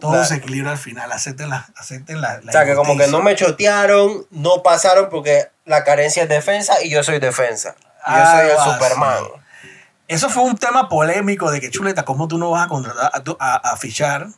todo 0.00 0.12
La- 0.16 0.24
se 0.24 0.34
equilibra 0.36 0.72
al 0.72 0.78
final? 0.78 1.10
Acepten 1.12 1.48
la, 1.48 1.66
acepten 1.76 2.20
la, 2.20 2.40
la 2.42 2.50
O 2.50 2.52
sea, 2.52 2.64
que 2.64 2.74
como 2.74 2.96
que 2.96 3.06
no 3.08 3.22
me 3.22 3.34
chotearon, 3.34 4.26
no 4.30 4.62
pasaron 4.62 5.08
porque 5.10 5.50
la 5.64 5.84
carencia 5.84 6.22
es 6.24 6.28
defensa 6.28 6.74
y 6.82 6.90
yo 6.90 7.02
soy 7.02 7.18
defensa. 7.18 7.74
Yo 8.06 8.26
soy 8.26 8.50
el. 8.50 8.72
Superman. 8.74 9.24
Eso 10.08 10.28
fue 10.30 10.44
un 10.44 10.56
tema 10.56 10.88
polémico 10.88 11.50
de 11.50 11.60
que, 11.60 11.70
chuleta, 11.70 12.04
¿cómo 12.04 12.28
tú 12.28 12.38
no 12.38 12.50
vas 12.50 12.66
a 12.66 12.68
contratar 12.68 13.10
a, 13.12 13.24
tu- 13.24 13.36
a- 13.40 13.56
a 13.56 13.76
fichar 13.76 14.28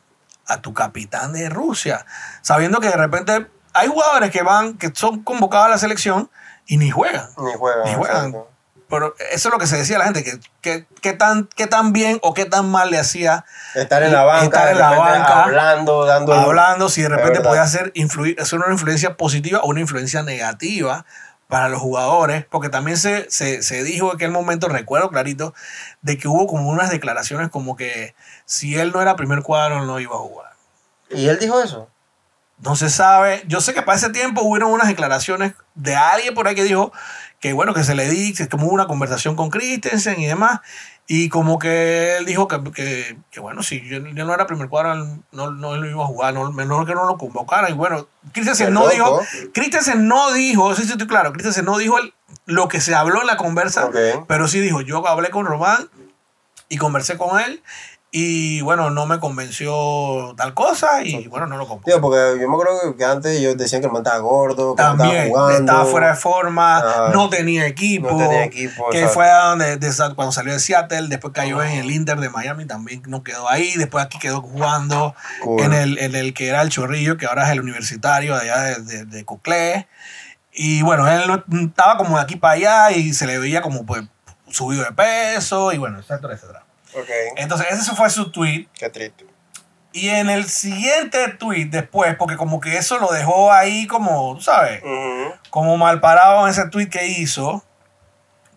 a 0.47 0.61
tu 0.61 0.73
capitán 0.73 1.33
de 1.33 1.47
Rusia? 1.49 2.05
Sabiendo 2.41 2.79
que 2.79 2.87
de 2.89 2.95
repente 2.97 3.45
hay 3.73 3.87
jugadores 3.87 4.31
que 4.31 4.41
van, 4.41 4.77
que 4.79 4.91
son 4.95 5.23
convocados 5.23 5.67
a 5.67 5.69
la 5.69 5.77
selección 5.77 6.31
y 6.65 6.77
ni 6.77 6.89
juegan. 6.89 7.29
Ni 7.37 7.53
juegan. 7.53 7.83
Ni 7.85 7.93
juegan. 7.93 8.27
exacto. 8.29 8.48
Pero 8.89 9.15
eso 9.31 9.49
es 9.49 9.53
lo 9.53 9.59
que 9.59 9.67
se 9.67 9.77
decía 9.77 9.97
a 9.97 9.99
la 9.99 10.05
gente, 10.05 10.23
que, 10.23 10.39
que, 10.61 10.87
que 11.01 11.13
tan, 11.13 11.47
qué 11.55 11.67
tan 11.67 11.93
bien 11.93 12.19
o 12.23 12.33
qué 12.33 12.45
tan 12.45 12.69
mal 12.69 12.89
le 12.89 12.97
hacía 12.97 13.45
Estar 13.75 14.01
en 14.01 14.11
la 14.11 14.23
banca, 14.23 14.45
Estar 14.45 14.71
en 14.71 14.79
la 14.79 14.89
banca, 14.89 15.43
hablando, 15.43 16.05
dando. 16.05 16.33
hablando, 16.33 16.89
si 16.89 17.03
de 17.03 17.09
repente 17.09 17.41
podía 17.41 17.67
ser, 17.67 17.91
influir, 17.93 18.41
hacer 18.41 18.59
una 18.59 18.71
influencia 18.71 19.15
positiva 19.15 19.59
o 19.59 19.67
una 19.67 19.79
influencia 19.79 20.23
negativa 20.23 21.05
para 21.47 21.69
los 21.69 21.79
jugadores, 21.79 22.45
porque 22.49 22.69
también 22.69 22.97
se, 22.97 23.29
se, 23.29 23.61
se 23.61 23.83
dijo 23.83 24.09
en 24.09 24.15
aquel 24.15 24.31
momento, 24.31 24.67
recuerdo 24.69 25.09
clarito, 25.09 25.53
de 26.01 26.17
que 26.17 26.27
hubo 26.27 26.47
como 26.47 26.69
unas 26.69 26.89
declaraciones 26.89 27.49
como 27.49 27.75
que 27.75 28.15
si 28.45 28.75
él 28.75 28.91
no 28.91 29.01
era 29.01 29.15
primer 29.15 29.43
cuadro, 29.43 29.85
no 29.85 29.99
iba 29.99 30.15
a 30.15 30.19
jugar. 30.19 30.51
Y 31.09 31.27
él 31.27 31.37
dijo 31.39 31.61
eso. 31.61 31.89
No 32.61 32.75
se 32.75 32.89
sabe. 32.89 33.43
Yo 33.47 33.61
sé 33.61 33.73
que 33.73 33.81
para 33.81 33.97
ese 33.97 34.09
tiempo 34.09 34.41
hubieron 34.41 34.71
unas 34.71 34.87
declaraciones 34.87 35.53
de 35.75 35.95
alguien 35.95 36.33
por 36.33 36.47
ahí 36.47 36.55
que 36.55 36.63
dijo 36.63 36.91
que 37.39 37.53
bueno, 37.53 37.73
que 37.73 37.85
se 37.85 37.95
le 37.95 38.09
di, 38.09 38.33
que 38.33 38.49
como 38.49 38.65
hubo 38.67 38.73
una 38.73 38.87
conversación 38.87 39.35
con 39.37 39.49
Christensen 39.49 40.19
y 40.19 40.25
demás. 40.27 40.59
Y 41.11 41.29
como 41.29 41.57
que 41.57 42.17
él 42.17 42.25
dijo 42.25 42.47
que, 42.47 42.61
que, 42.71 43.17
que, 43.31 43.39
bueno, 43.39 43.63
si 43.63 43.81
yo, 43.87 43.97
yo 43.99 44.25
no 44.25 44.33
era 44.33 44.45
primer 44.45 44.67
cuadro, 44.69 44.93
no, 45.31 45.49
no 45.49 45.75
lo 45.75 45.89
iba 45.89 46.03
a 46.03 46.07
jugar, 46.07 46.35
no, 46.35 46.51
mejor 46.51 46.85
que 46.85 46.93
no 46.93 47.05
lo 47.07 47.17
convocara. 47.17 47.67
Y 47.69 47.73
bueno, 47.73 48.07
Christensen 48.31 48.73
no 48.73 48.81
loco. 48.81 48.91
dijo, 48.91 49.21
Christensen 49.53 50.07
no 50.07 50.31
dijo, 50.33 50.75
sí, 50.75 50.83
sí, 50.83 50.91
estoy 50.91 51.07
claro, 51.07 51.31
Christensen 51.33 51.65
no 51.65 51.79
dijo 51.79 51.97
el- 51.97 52.13
lo 52.45 52.67
que 52.67 52.79
se 52.79 52.93
habló 52.93 53.21
en 53.21 53.27
la 53.27 53.37
conversa, 53.37 53.89
pero 54.27 54.47
sí 54.47 54.59
dijo, 54.59 54.81
yo 54.81 55.07
hablé 55.07 55.31
con 55.31 55.47
Román 55.47 55.89
y 56.67 56.77
conversé 56.77 57.17
con 57.17 57.39
él 57.39 57.63
y 58.11 58.61
bueno, 58.61 58.89
no 58.89 59.05
me 59.05 59.19
convenció 59.19 60.33
tal 60.35 60.55
cosa 60.55 61.03
y 61.03 61.27
bueno, 61.27 61.45
no 61.45 61.57
lo 61.57 61.67
convocó. 61.67 61.85
Tío, 61.91 62.01
porque 62.01 62.17
yo 62.41 62.47
me 62.49 62.53
acuerdo 62.55 62.95
que 62.97 63.05
antes 63.05 63.37
ellos 63.37 63.55
decían 63.55 63.81
que 63.81 63.87
el 63.87 63.93
man 63.93 64.01
estaba 64.03 64.17
gordo, 64.19 64.75
que 64.75 64.81
no 64.81 64.91
estaba 64.93 65.23
jugando. 65.27 65.59
estaba 65.59 65.85
fuera 65.85 66.07
de 66.09 66.15
forma, 66.15 67.09
no 67.13 67.29
tenía 67.29 67.67
equipo. 67.67 68.09
No 68.11 68.17
tenía 68.17 68.45
equipo, 68.45 68.89
Que 68.89 69.07
fue 69.07 69.29
donde, 69.29 69.77
de- 69.77 69.93
cuando 70.15 70.31
salió 70.31 70.53
de 70.53 70.59
Seattle, 70.59 71.07
después 71.07 71.33
cayó 71.33 71.61
en 71.61 71.71
el 71.79 71.91
Inter 71.91 72.19
de 72.19 72.29
Miami, 72.29 72.65
también 72.65 73.03
no 73.05 73.23
quedó 73.23 73.47
ahí. 73.47 73.75
Después 73.75 74.03
aquí 74.03 74.17
quedó 74.17 74.41
jugando 74.41 75.13
Cool. 75.43 75.61
en, 75.61 75.73
el, 75.73 75.97
en 75.99 76.15
el 76.15 76.33
que 76.33 76.47
era 76.49 76.61
el 76.63 76.69
Chorrillo, 76.69 77.17
que 77.17 77.27
ahora 77.27 77.45
es 77.45 77.51
el 77.51 77.59
universitario 77.61 78.35
de 78.35 78.41
allá 78.49 78.61
de, 78.61 78.81
de, 78.81 79.05
de 79.05 79.25
Coclé. 79.25 79.87
Y 80.51 80.81
bueno, 80.81 81.07
él 81.07 81.43
estaba 81.67 81.95
como 81.97 82.17
de 82.17 82.23
aquí 82.23 82.35
para 82.37 82.53
allá 82.55 82.91
y 82.91 83.13
se 83.13 83.27
le 83.27 83.37
veía 83.37 83.61
como 83.61 83.85
pues 83.85 84.03
subido 84.49 84.83
de 84.83 84.91
peso 84.93 85.71
y 85.73 85.77
bueno, 85.77 85.99
etcétera, 85.99 86.33
etcétera. 86.33 86.63
Ok. 86.95 87.09
Entonces, 87.37 87.67
ese 87.71 87.95
fue 87.95 88.09
su 88.09 88.31
tweet. 88.31 88.67
Qué 88.73 88.89
triste. 88.89 89.25
Y 89.91 90.09
en 90.09 90.29
el 90.29 90.47
siguiente 90.47 91.27
tweet 91.39 91.65
después, 91.65 92.15
porque 92.15 92.37
como 92.37 92.59
que 92.59 92.77
eso 92.77 92.99
lo 92.99 93.11
dejó 93.11 93.51
ahí 93.51 93.87
como, 93.87 94.35
tú 94.35 94.41
sabes, 94.41 94.81
Ujú. 94.83 95.33
como 95.49 95.77
mal 95.77 95.99
parado 95.99 96.45
en 96.45 96.51
ese 96.51 96.67
tweet 96.67 96.89
que 96.89 97.07
hizo, 97.07 97.63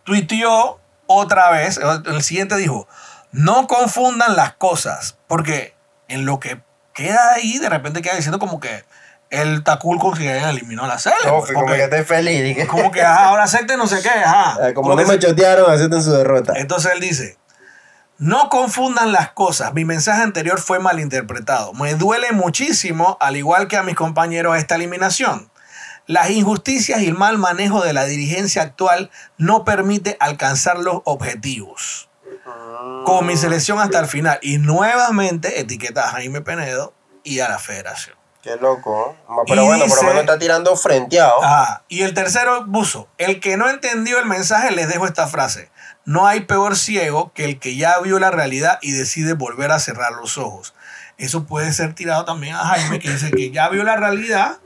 tuiteó 0.05 0.79
otra 1.07 1.51
vez, 1.51 1.79
el 2.07 2.23
siguiente 2.23 2.57
dijo, 2.57 2.87
no 3.33 3.67
confundan 3.67 4.37
las 4.37 4.55
cosas, 4.55 5.17
porque 5.27 5.75
en 6.09 6.27
lo 6.27 6.39
que 6.39 6.61
queda 6.93 7.33
ahí, 7.33 7.59
de 7.59 7.69
repente 7.69 8.03
queda 8.03 8.15
diciendo 8.17 8.39
como 8.39 8.61
que 8.61 8.85
el 9.31 9.59
está 9.59 9.79
cool 9.79 9.99
que 10.17 10.31
a 10.31 10.53
la. 10.53 10.61
No, 11.25 11.39
pues, 11.39 11.53
como 11.53 11.67
que 11.67 11.85
estoy 11.85 12.05
feliz. 12.05 12.67
como 12.69 12.91
que 12.93 13.01
ajá, 13.01 13.29
ahora 13.29 13.45
acepten 13.45 13.79
no 13.79 13.87
sé 13.87 14.03
qué, 14.03 14.11
ajá. 14.11 14.69
Eh, 14.69 14.75
Como 14.75 14.91
Porque 14.91 15.05
no 15.05 15.09
me 15.09 15.19
chotearon, 15.19 15.71
acepten 15.71 16.03
su 16.03 16.13
derrota. 16.13 16.53
entonces 16.57 16.93
él 16.93 17.01
dice, 17.01 17.39
no 18.23 18.49
confundan 18.51 19.11
las 19.11 19.33
cosas, 19.33 19.75
mi 19.75 19.85
mensaje 19.85 20.23
anterior 20.23 20.61
fue 20.61 20.79
malinterpretado. 20.79 21.73
Me 21.75 21.95
duele 21.97 22.31
muchísimo, 22.31 23.17
al 23.21 23.37
igual 23.37 23.67
que 23.67 23.77
a 23.77 23.83
mis 23.83 23.97
compañeros, 23.97 24.57
esta 24.57 24.77
eliminación. 24.77 25.51
Las 26.07 26.31
injusticias 26.31 27.01
y 27.01 27.07
el 27.09 27.15
mal 27.15 27.39
manejo 27.39 27.83
de 27.83 27.93
la 27.93 28.05
dirigencia 28.05 28.63
actual 28.63 29.11
no 29.39 29.65
permite 29.65 30.17
alcanzar 30.21 30.79
los 30.79 31.01
objetivos. 31.05 32.09
Con 33.05 33.27
mi 33.27 33.37
selección 33.37 33.81
hasta 33.81 33.99
el 33.99 34.07
final. 34.07 34.39
Y 34.43 34.59
nuevamente 34.59 35.59
etiqueta 35.61 36.05
a 36.05 36.11
Jaime 36.13 36.41
Penedo 36.43 36.95
y 37.25 37.41
a 37.41 37.49
la 37.49 37.59
federación. 37.59 38.17
Qué 38.43 38.57
loco. 38.57 39.17
¿eh? 39.29 39.35
Pero 39.49 39.63
Y 39.63 39.67
bueno, 39.67 39.81
por 39.87 39.89
lo 39.89 39.95
dice- 39.95 40.07
menos 40.07 40.21
está 40.21 40.39
tirando 40.39 40.77
frenteado. 40.77 41.43
Ajá. 41.43 41.85
Y 41.89 42.03
el 42.03 42.15
tercero, 42.15 42.65
Buzo. 42.67 43.09
El 43.19 43.41
que 43.41 43.57
no 43.57 43.69
entendió 43.69 44.19
el 44.21 44.27
mensaje, 44.27 44.71
les 44.73 44.89
dejo 44.89 45.07
esta 45.07 45.27
frase. 45.29 45.71
No 46.05 46.27
hay 46.27 46.41
peor 46.41 46.77
ciego 46.77 47.33
que 47.33 47.45
el 47.45 47.59
que 47.59 47.77
ya 47.77 47.99
vio 48.01 48.19
la 48.19 48.31
realidad 48.31 48.79
y 48.83 48.93
decide 48.93 49.35
volver 49.35 49.71
a 49.71 49.79
cerrar 49.79 50.13
los 50.13 50.37
ojos. 50.39 50.75
Eso 51.19 51.45
puede 51.45 51.73
ser 51.73 51.95
tirado 51.95 52.25
también 52.25 52.55
a 52.55 52.65
Jaime, 52.65 52.99
que 52.99 53.11
dice 53.11 53.31
que 53.31 53.51
ya 53.51 53.69
vio 53.69 53.85
la 53.85 53.97
realidad 53.97 54.59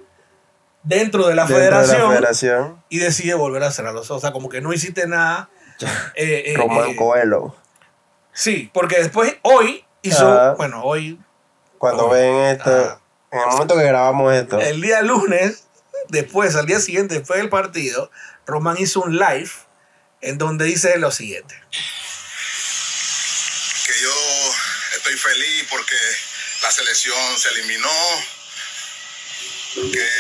dentro 0.83 1.27
de 1.27 1.35
la, 1.35 1.43
dentro 1.43 1.59
de 1.59 1.65
federación, 1.65 2.03
la 2.03 2.09
federación. 2.09 2.83
y 2.89 2.99
decide 2.99 3.35
volver 3.35 3.63
a 3.65 3.71
cerrar 3.71 3.93
los 3.93 4.11
ojos. 4.11 4.23
O 4.23 4.27
sea, 4.27 4.33
como 4.33 4.49
que 4.49 4.61
no 4.61 4.73
hiciste 4.73 5.07
nada. 5.07 5.51
eh, 6.15 6.45
eh, 6.47 6.55
Román 6.57 6.91
eh, 6.91 6.97
Coelho. 6.97 7.55
sí, 8.33 8.71
porque 8.73 8.97
después, 8.97 9.37
hoy 9.43 9.85
hizo, 10.01 10.55
bueno, 10.57 10.83
hoy, 10.83 11.21
Cuando 11.77 12.09
ven 12.09 12.35
esto, 12.57 12.99
en 13.31 13.41
el 13.41 13.47
momento 13.49 13.77
que 13.77 13.85
grabamos 13.85 14.33
esto, 14.33 14.59
el 14.59 14.81
día 14.81 15.03
lunes, 15.03 15.67
después, 16.09 16.57
al 16.57 16.65
día 16.65 16.81
siguiente, 16.81 17.17
después 17.17 17.39
del 17.39 17.51
partido, 17.51 18.11
Román 18.47 18.77
hizo 18.79 19.03
un 19.03 19.17
live 19.17 19.51
en 20.21 20.39
donde 20.39 20.65
dice 20.65 20.97
lo 20.99 21.11
siguiente. 21.11 21.55
que 23.87 24.01
yo 24.01 24.55
estoy 24.97 25.17
feliz 25.17 25.67
porque 25.71 25.97
la 26.63 26.71
selección 26.73 27.39
se 27.39 27.49
eliminó, 27.51 28.25
que, 29.75 30.11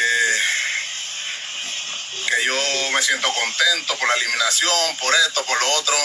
que 2.29 2.45
yo 2.45 2.91
me 2.93 3.03
siento 3.03 3.33
contento 3.33 3.99
por 3.99 4.09
la 4.09 4.15
eliminación, 4.15 4.97
por 4.99 5.15
esto, 5.15 5.45
por 5.45 5.61
lo 5.61 5.73
otro. 5.73 5.97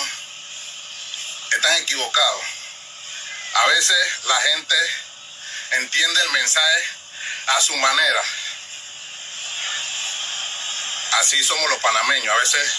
Están 1.52 1.76
equivocados. 1.84 2.44
A 3.54 3.68
veces 3.68 3.98
la 4.24 4.42
gente 4.42 4.76
entiende 5.72 6.22
el 6.22 6.30
mensaje 6.32 6.84
a 7.48 7.62
su 7.62 7.76
manera. 7.76 8.24
Así 11.20 11.44
somos 11.44 11.70
los 11.70 11.80
panameños. 11.80 12.34
A 12.34 12.40
veces 12.40 12.78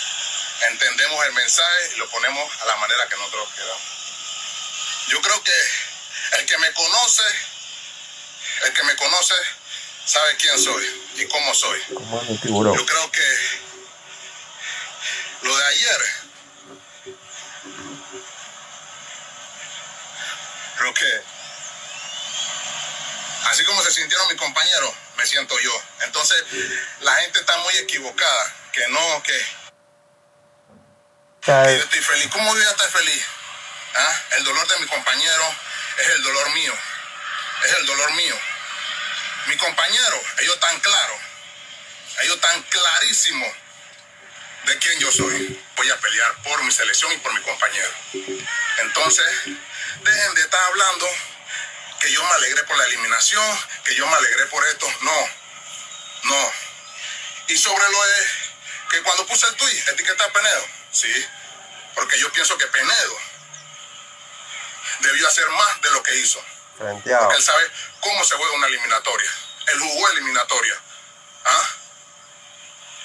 entendemos 0.68 1.24
el 1.26 1.32
mensaje 1.32 1.90
y 1.94 1.98
lo 1.98 2.08
ponemos 2.10 2.62
a 2.62 2.64
la 2.66 2.76
manera 2.76 3.08
que 3.08 3.16
nosotros 3.16 3.48
queramos. 3.54 3.82
Yo 5.08 5.20
creo 5.20 5.42
que 5.42 5.68
el 6.38 6.46
que 6.46 6.58
me 6.58 6.72
conoce, 6.72 7.22
el 8.64 8.72
que 8.72 8.82
me 8.84 8.96
conoce, 8.96 9.34
sabe 10.04 10.36
quién 10.36 10.58
soy 10.58 11.10
y 11.16 11.26
cómo 11.26 11.54
soy. 11.54 11.80
Yo 11.88 12.86
creo 12.86 13.12
que 13.12 13.38
lo 15.42 15.56
de 15.56 15.64
ayer, 15.66 16.00
creo 20.78 20.94
que 20.94 21.22
así 23.46 23.64
como 23.64 23.82
se 23.82 23.90
sintieron 23.92 24.28
mis 24.28 24.38
compañeros, 24.38 24.94
me 25.16 25.26
siento 25.26 25.58
yo. 25.60 25.82
Entonces, 26.02 26.42
la 27.00 27.14
gente 27.16 27.40
está 27.40 27.56
muy 27.58 27.76
equivocada, 27.76 28.54
que 28.72 28.86
no, 28.88 29.22
que, 29.22 29.46
Yo 31.44 31.62
estoy 31.64 32.00
feliz. 32.00 32.28
¿Cómo 32.30 32.52
voy 32.52 32.62
a 32.62 32.70
estar 32.70 32.88
feliz? 32.88 33.24
¿Ah? 33.94 34.22
El 34.36 34.44
dolor 34.44 34.68
de 34.68 34.78
mi 34.78 34.86
compañero 34.86 35.56
es 35.98 36.08
el 36.10 36.22
dolor 36.22 36.50
mío. 36.50 36.72
Es 37.64 37.72
el 37.78 37.86
dolor 37.86 38.12
mío. 38.12 38.38
Mi 39.46 39.56
compañero, 39.56 40.22
ellos 40.38 40.54
están 40.54 40.78
claros. 40.78 41.20
Ellos 42.22 42.36
están 42.36 42.62
clarísimos 42.62 43.48
de 44.66 44.78
quién 44.78 45.00
yo 45.00 45.10
soy. 45.10 45.60
Voy 45.74 45.90
a 45.90 45.98
pelear 45.98 46.32
por 46.44 46.62
mi 46.62 46.70
selección 46.70 47.12
y 47.12 47.16
por 47.18 47.34
mi 47.34 47.40
compañero. 47.40 47.90
Entonces, 48.78 49.26
dejen 49.44 50.34
de 50.34 50.40
estar 50.42 50.64
hablando 50.66 51.08
que 51.98 52.12
yo 52.12 52.22
me 52.22 52.30
alegré 52.34 52.62
por 52.64 52.76
la 52.78 52.84
eliminación, 52.84 53.58
que 53.84 53.96
yo 53.96 54.06
me 54.06 54.14
alegré 54.14 54.46
por 54.46 54.64
esto. 54.68 54.86
No, 55.00 55.28
no. 56.22 56.52
Y 57.48 57.56
sobre 57.56 57.90
lo 57.90 58.06
de 58.06 58.26
que 58.90 59.02
cuando 59.02 59.26
puse 59.26 59.44
el 59.48 59.56
tweet, 59.56 59.82
etiqueta 59.88 60.32
Penedo. 60.32 60.81
Sí, 60.92 61.26
porque 61.94 62.18
yo 62.20 62.30
pienso 62.32 62.56
que 62.58 62.66
Penedo 62.66 63.16
debió 65.00 65.26
hacer 65.26 65.48
más 65.50 65.80
de 65.80 65.90
lo 65.90 66.02
que 66.02 66.14
hizo. 66.16 66.42
frenteado. 66.76 67.24
Porque 67.24 67.36
él 67.38 67.42
sabe 67.42 67.70
cómo 68.00 68.24
se 68.24 68.36
juega 68.36 68.52
una 68.52 68.66
eliminatoria. 68.66 69.30
Él 69.68 69.80
jugó 69.80 70.08
eliminatoria. 70.10 70.80
¿Ah? 71.44 71.68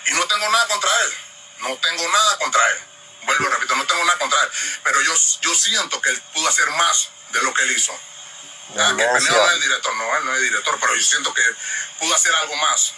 Y 0.06 0.12
no 0.12 0.26
tengo 0.28 0.50
nada 0.50 0.68
contra 0.68 0.90
él. 1.04 1.14
No 1.60 1.78
tengo 1.78 2.08
nada 2.10 2.38
contra 2.38 2.70
él. 2.72 2.78
Vuelvo, 3.24 3.50
repito, 3.50 3.76
no 3.76 3.86
tengo 3.86 4.04
nada 4.06 4.18
contra 4.20 4.42
él. 4.42 4.50
Pero 4.84 5.02
yo, 5.02 5.14
yo 5.42 5.56
siento 5.56 6.02
que 6.02 6.10
él 6.10 6.22
pudo 6.34 6.48
hacer 6.48 6.70
más 6.72 7.10
de 7.32 7.42
lo 7.42 7.54
que 7.54 7.64
él 7.64 7.72
hizo. 7.72 7.94
Ah, 8.78 8.94
que. 8.98 9.04
Penedo 9.04 9.38
no 9.38 9.48
es 9.48 9.54
el 9.54 9.62
director, 9.62 9.96
no, 9.96 10.18
él 10.18 10.26
no 10.26 10.32
es 10.32 10.38
el 10.38 10.44
director, 10.44 10.78
pero 10.80 10.96
yo 10.96 11.02
siento 11.02 11.34
que 11.34 11.44
pudo 12.00 12.16
hacer 12.16 12.34
algo 12.36 12.56
más. 12.58 12.94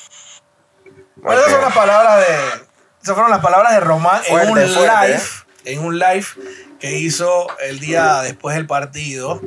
Bueno, 1.16 1.42
esas 1.42 1.52
son 1.54 1.62
las 1.62 1.74
palabras 1.74 2.28
de. 2.28 2.69
Esas 3.02 3.16
fueron 3.16 3.32
las 3.32 3.42
palabras 3.42 3.74
de 3.74 3.80
Román 3.80 4.22
en 4.28 4.36
un 4.36 4.56
fuerte, 4.56 4.68
live. 4.68 5.16
¿eh? 5.16 5.20
En 5.66 5.80
un 5.80 6.00
live 6.00 6.26
que 6.80 6.98
hizo 6.98 7.48
el 7.60 7.80
día 7.80 8.22
después 8.22 8.56
del 8.56 8.68
partido. 8.68 9.42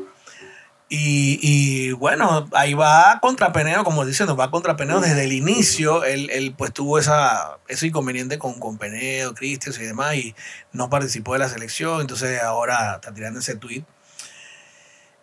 Y, 0.94 1.38
y, 1.40 1.92
bueno, 1.92 2.50
ahí 2.52 2.74
va 2.74 3.18
contra 3.22 3.50
Penedo, 3.50 3.82
como 3.82 4.04
diciendo, 4.04 4.36
va 4.36 4.50
contra 4.50 4.76
Penedo 4.76 5.00
desde 5.00 5.24
el 5.24 5.32
inicio. 5.32 6.04
Él, 6.04 6.28
él, 6.30 6.54
pues 6.56 6.70
tuvo 6.74 6.98
esa, 6.98 7.56
ese 7.66 7.86
inconveniente 7.86 8.38
con, 8.38 8.60
con 8.60 8.76
Penedo, 8.76 9.32
Cristian 9.32 9.74
y 9.80 9.86
demás, 9.86 10.14
y 10.16 10.34
no 10.72 10.90
participó 10.90 11.32
de 11.32 11.38
la 11.38 11.48
selección. 11.48 12.02
Entonces 12.02 12.42
ahora 12.42 12.96
está 12.96 13.14
tirando 13.14 13.40
ese 13.40 13.56
tweet. 13.56 13.84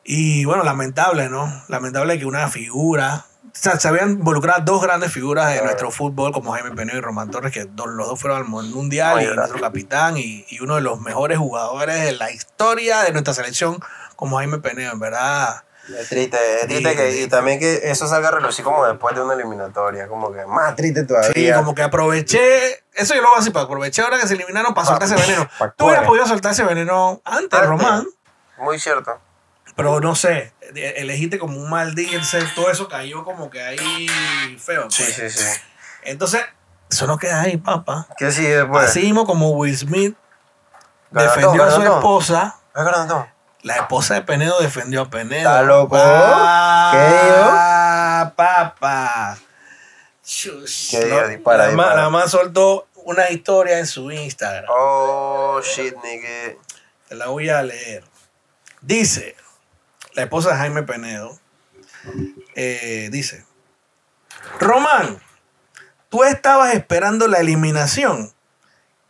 Y 0.03 0.43
bueno, 0.45 0.63
lamentable, 0.63 1.29
¿no? 1.29 1.63
Lamentable 1.67 2.17
que 2.17 2.25
una 2.25 2.47
figura. 2.49 3.27
Se 3.53 3.88
habían 3.88 4.12
involucrado 4.12 4.62
dos 4.63 4.81
grandes 4.81 5.12
figuras 5.12 5.53
de 5.53 5.62
nuestro 5.62 5.91
fútbol, 5.91 6.31
como 6.31 6.51
Jaime 6.53 6.71
Penedo 6.71 6.97
y 6.97 7.01
Román 7.01 7.29
Torres, 7.31 7.51
que 7.51 7.65
los 7.75 8.07
dos 8.07 8.19
fueron 8.19 8.38
al 8.39 8.45
Mundial 8.45 9.15
Muy 9.15 9.21
y 9.23 9.25
grande. 9.25 9.35
nuestro 9.41 9.59
capitán 9.62 10.17
y, 10.17 10.45
y 10.49 10.59
uno 10.62 10.75
de 10.75 10.81
los 10.81 10.99
mejores 11.01 11.38
jugadores 11.38 12.01
de 12.03 12.12
la 12.13 12.31
historia 12.31 13.01
de 13.01 13.12
nuestra 13.12 13.33
selección, 13.33 13.79
como 14.15 14.38
Jaime 14.38 14.59
Penedo, 14.59 14.91
en 14.93 14.99
verdad. 14.99 15.63
Es 15.97 16.07
triste, 16.07 16.38
es 16.62 16.67
triste 16.67 16.95
que, 16.95 17.21
y 17.21 17.27
también 17.27 17.57
que 17.59 17.79
eso 17.89 18.07
salga 18.07 18.27
a 18.27 18.31
relucir 18.31 18.63
como 18.63 18.85
después 18.85 19.15
de 19.15 19.21
una 19.21 19.33
eliminatoria, 19.33 20.07
como 20.07 20.31
que 20.31 20.45
más 20.45 20.75
triste 20.75 21.03
todavía. 21.03 21.31
Sí, 21.33 21.51
como 21.57 21.73
que 21.73 21.81
aproveché. 21.81 22.83
Eso 22.93 23.15
yo 23.15 23.21
lo 23.21 23.29
hago 23.29 23.38
así, 23.38 23.49
para 23.49 23.65
aproveché 23.65 24.03
ahora 24.03 24.19
que 24.19 24.27
se 24.27 24.35
eliminaron 24.35 24.73
para 24.75 24.85
soltar 24.85 25.07
ese 25.07 25.15
veneno. 25.15 25.49
pa' 25.57 25.71
Tú 25.71 25.85
hubieras 25.85 26.05
podido 26.05 26.27
soltar 26.27 26.51
ese 26.51 26.63
veneno 26.63 27.21
antes, 27.25 27.53
Antes. 27.59 27.67
Román. 27.67 28.07
Muy 28.59 28.77
cierto. 28.79 29.17
Pero 29.79 30.01
no 30.01 30.13
sé, 30.13 30.53
e- 30.75 30.93
elegiste 30.97 31.39
como 31.39 31.57
un 31.57 31.69
mal 31.69 31.95
día, 31.95 32.19
todo 32.53 32.69
eso 32.69 32.89
cayó 32.89 33.23
como 33.23 33.49
que 33.49 33.61
ahí 33.61 34.07
feo. 34.59 34.91
Sí, 34.91 35.03
pues. 35.03 35.33
sí, 35.33 35.43
sí. 35.43 35.61
Entonces, 36.03 36.41
eso 36.91 37.07
no 37.07 37.17
queda 37.17 37.43
ahí, 37.43 37.55
papá. 37.55 38.05
¿Qué 38.17 38.29
sigue 38.31 38.57
después? 38.57 38.89
Así 38.89 39.03
mismo 39.03 39.25
como 39.25 39.51
Will 39.51 39.77
Smith 39.77 40.17
defendió 41.11 41.63
a 41.63 41.71
su 41.71 41.81
esposa, 41.81 42.57
Ah, 42.75 43.27
la 43.61 43.75
esposa 43.75 44.15
de 44.15 44.21
Penedo 44.21 44.59
defendió 44.59 45.03
a 45.03 45.09
Penedo. 45.09 45.49
¿Está 45.49 45.61
loco? 45.63 45.95
Ah, 45.97 46.93
papá. 48.35 49.37
Shush. 50.25 50.91
¿Qué? 50.91 51.27
Dispara, 51.29 51.71
nada 51.71 52.09
más 52.09 52.31
soltó 52.31 52.87
una 53.05 53.29
historia 53.29 53.79
en 53.79 53.87
su 53.87 54.11
Instagram. 54.11 54.65
Oh, 54.69 55.61
shit, 55.63 55.95
nigga. 56.03 56.55
Te 57.07 57.15
la 57.15 57.27
voy 57.27 57.49
a 57.49 57.63
leer. 57.63 58.03
Dice, 58.81 59.35
la 60.19 60.23
esposa 60.23 60.49
de 60.49 60.58
Jaime 60.58 60.84
Penedo, 60.84 61.39
eh, 62.55 63.08
dice, 63.10 63.45
Román, 64.60 65.17
tú 66.10 66.25
estabas 66.25 66.73
esperando 66.73 67.29
la 67.29 67.39
eliminación. 67.39 68.34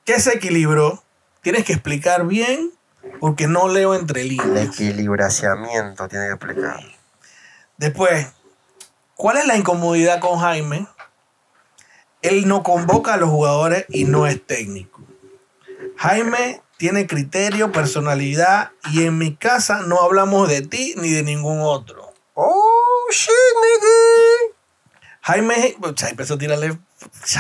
¿Qué 0.06 0.19
se 0.19 0.36
equilibró? 0.36 1.04
Tienes 1.41 1.65
que 1.65 1.74
explicar 1.74 2.28
bien 2.28 2.72
porque 3.19 3.48
no 3.48 3.69
leo 3.69 3.95
entre 3.95 4.22
El 4.22 4.30
líneas. 4.30 4.67
equilibraciamiento 4.67 6.08
tiene 6.08 6.28
que 6.28 6.34
explicar. 6.34 6.80
Después, 7.78 8.28
¿cuál 9.15 9.38
es 9.38 9.48
la 9.48 9.58
incomodidad 9.58 10.19
con 10.19 10.38
Jaime? 10.39 10.86
Él 12.22 12.48
no 12.48 12.62
convoca 12.62 13.15
a 13.15 13.17
los 13.17 13.30
jugadores 13.30 13.86
y 13.89 14.04
no 14.04 14.28
es 14.28 14.45
técnico. 14.45 15.02
Jaime 15.98 16.62
tiene 16.80 17.08
criterio, 17.08 17.74
personalidad 17.74 18.72
y 18.94 19.04
en 19.04 19.18
mi 19.18 19.36
casa 19.36 19.82
no 19.82 20.00
hablamos 20.02 20.48
de 20.48 20.62
ti 20.62 20.94
ni 20.96 21.10
de 21.10 21.24
ningún 21.24 21.60
otro. 21.60 22.13
Oh, 22.36 23.06
shit, 23.12 23.30
nigga. 23.62 24.56
Jaime, 25.20 25.76
o 25.82 25.96
sea, 25.96 26.08
empezó 26.08 26.36
a 26.36 26.38
tirarle 26.38 26.80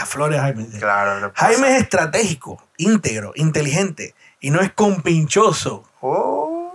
flores 0.05 0.39
a 0.39 0.41
Jaime. 0.43 0.67
Claro. 0.77 1.31
Jaime 1.33 1.77
es 1.77 1.83
estratégico, 1.83 2.61
íntegro, 2.75 3.31
inteligente 3.35 4.13
y 4.41 4.49
no 4.49 4.59
es 4.59 4.73
compinchoso. 4.73 5.89
Oh, 6.01 6.73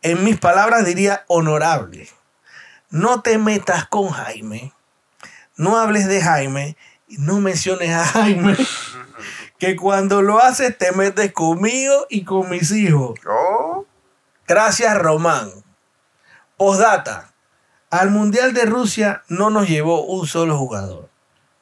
En 0.00 0.24
mis 0.24 0.38
palabras 0.38 0.86
diría 0.86 1.26
honorable. 1.28 2.08
No 2.88 3.20
te 3.20 3.36
metas 3.36 3.86
con 3.86 4.08
Jaime. 4.08 4.72
No 5.56 5.76
hables 5.76 6.06
de 6.06 6.22
Jaime 6.22 6.78
y 7.06 7.18
no 7.18 7.38
menciones 7.40 7.90
a 7.90 8.06
Jaime. 8.06 8.56
Que 9.58 9.76
cuando 9.76 10.22
lo 10.22 10.38
haces 10.38 10.76
te 10.76 10.92
metes 10.92 11.32
conmigo 11.32 12.06
y 12.10 12.24
con 12.24 12.50
mis 12.50 12.70
hijos. 12.72 13.18
oh. 13.28 13.84
Gracias, 14.46 14.96
Román. 14.96 15.50
Postdata. 16.56 17.32
Al 17.90 18.10
Mundial 18.10 18.52
de 18.54 18.64
Rusia 18.64 19.22
no 19.28 19.50
nos 19.50 19.68
llevó 19.68 20.02
un 20.04 20.26
solo 20.26 20.56
jugador. 20.56 21.08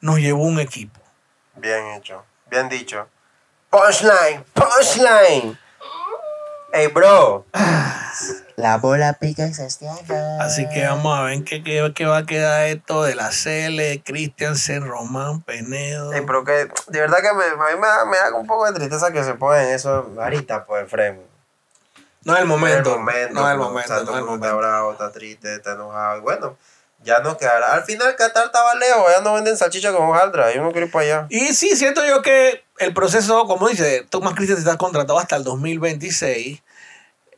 Nos 0.01 0.19
llevó 0.19 0.43
un 0.43 0.59
equipo. 0.59 0.99
Bien 1.55 1.93
hecho. 1.93 2.23
Bien 2.49 2.69
dicho. 2.69 3.07
Punchline, 3.69 4.43
punchline. 4.53 5.57
Hey, 6.77 6.87
bro. 6.87 7.45
La 8.57 8.79
bola 8.79 9.13
pica 9.13 9.47
y 9.47 9.53
se 9.53 9.65
estiaga. 9.65 10.43
Así 10.43 10.67
que 10.67 10.85
vamos 10.85 11.17
a 11.17 11.23
ver 11.23 11.41
qué, 11.45 11.63
qué, 11.63 11.93
qué 11.95 12.05
va 12.05 12.17
a 12.17 12.25
quedar 12.25 12.65
esto 12.65 13.03
de 13.03 13.15
la 13.15 13.29
CL, 13.29 14.03
Christiansen, 14.03 14.85
Román, 14.85 15.41
Penedo. 15.41 16.11
Ey, 16.11 16.23
pero 16.27 16.43
que 16.43 16.67
de 16.87 16.99
verdad 16.99 17.19
que 17.21 17.31
me, 17.33 17.45
a 17.45 17.75
mí 17.75 17.79
me 17.79 17.87
da, 17.87 18.03
me 18.03 18.17
da 18.17 18.33
un 18.35 18.45
poco 18.45 18.65
de 18.65 18.73
tristeza 18.73 19.13
que 19.13 19.23
se 19.23 19.35
pongan 19.35 19.69
eso 19.69 20.11
ahorita, 20.19 20.65
pues, 20.65 20.91
Frem. 20.91 21.17
No 22.25 22.33
es 22.33 22.41
el 22.41 22.45
momento. 22.45 22.91
el 22.91 22.99
momento. 22.99 23.33
no 23.35 23.47
es 23.47 23.53
el 23.53 23.57
pues, 23.57 23.69
momento. 23.69 23.93
o 23.93 23.95
sea, 23.95 23.99
no 23.99 24.05
todo 24.05 24.15
es 24.15 24.17
el 24.17 24.23
el 24.25 24.29
mundo 24.29 24.45
está 24.45 24.55
momento. 24.55 24.57
bravo, 24.57 24.91
está 24.91 25.11
triste, 25.13 25.55
está 25.55 25.71
enojado. 25.71 26.17
Y 26.17 26.21
bueno, 26.21 26.57
ya 27.05 27.19
no 27.19 27.37
quedará. 27.37 27.73
Al 27.73 27.83
final 27.83 28.17
Qatar 28.17 28.47
estaba 28.47 28.75
lejos, 28.75 29.05
ya 29.15 29.21
no 29.21 29.33
venden 29.35 29.55
salchicha 29.55 29.93
con 29.93 30.09
hojaldra. 30.09 30.53
Yo 30.53 30.61
no 30.61 30.71
quiero 30.71 30.87
ir 30.87 30.91
para 30.91 31.05
allá. 31.05 31.27
Y 31.29 31.53
sí, 31.53 31.77
siento 31.77 32.05
yo 32.05 32.21
que 32.21 32.65
el 32.79 32.93
proceso, 32.93 33.45
como 33.45 33.69
dice, 33.69 34.05
Thomas 34.09 34.33
Christian 34.33 34.57
está 34.57 34.75
contratado 34.77 35.19
hasta 35.19 35.37
el 35.37 35.45
2026. 35.45 36.61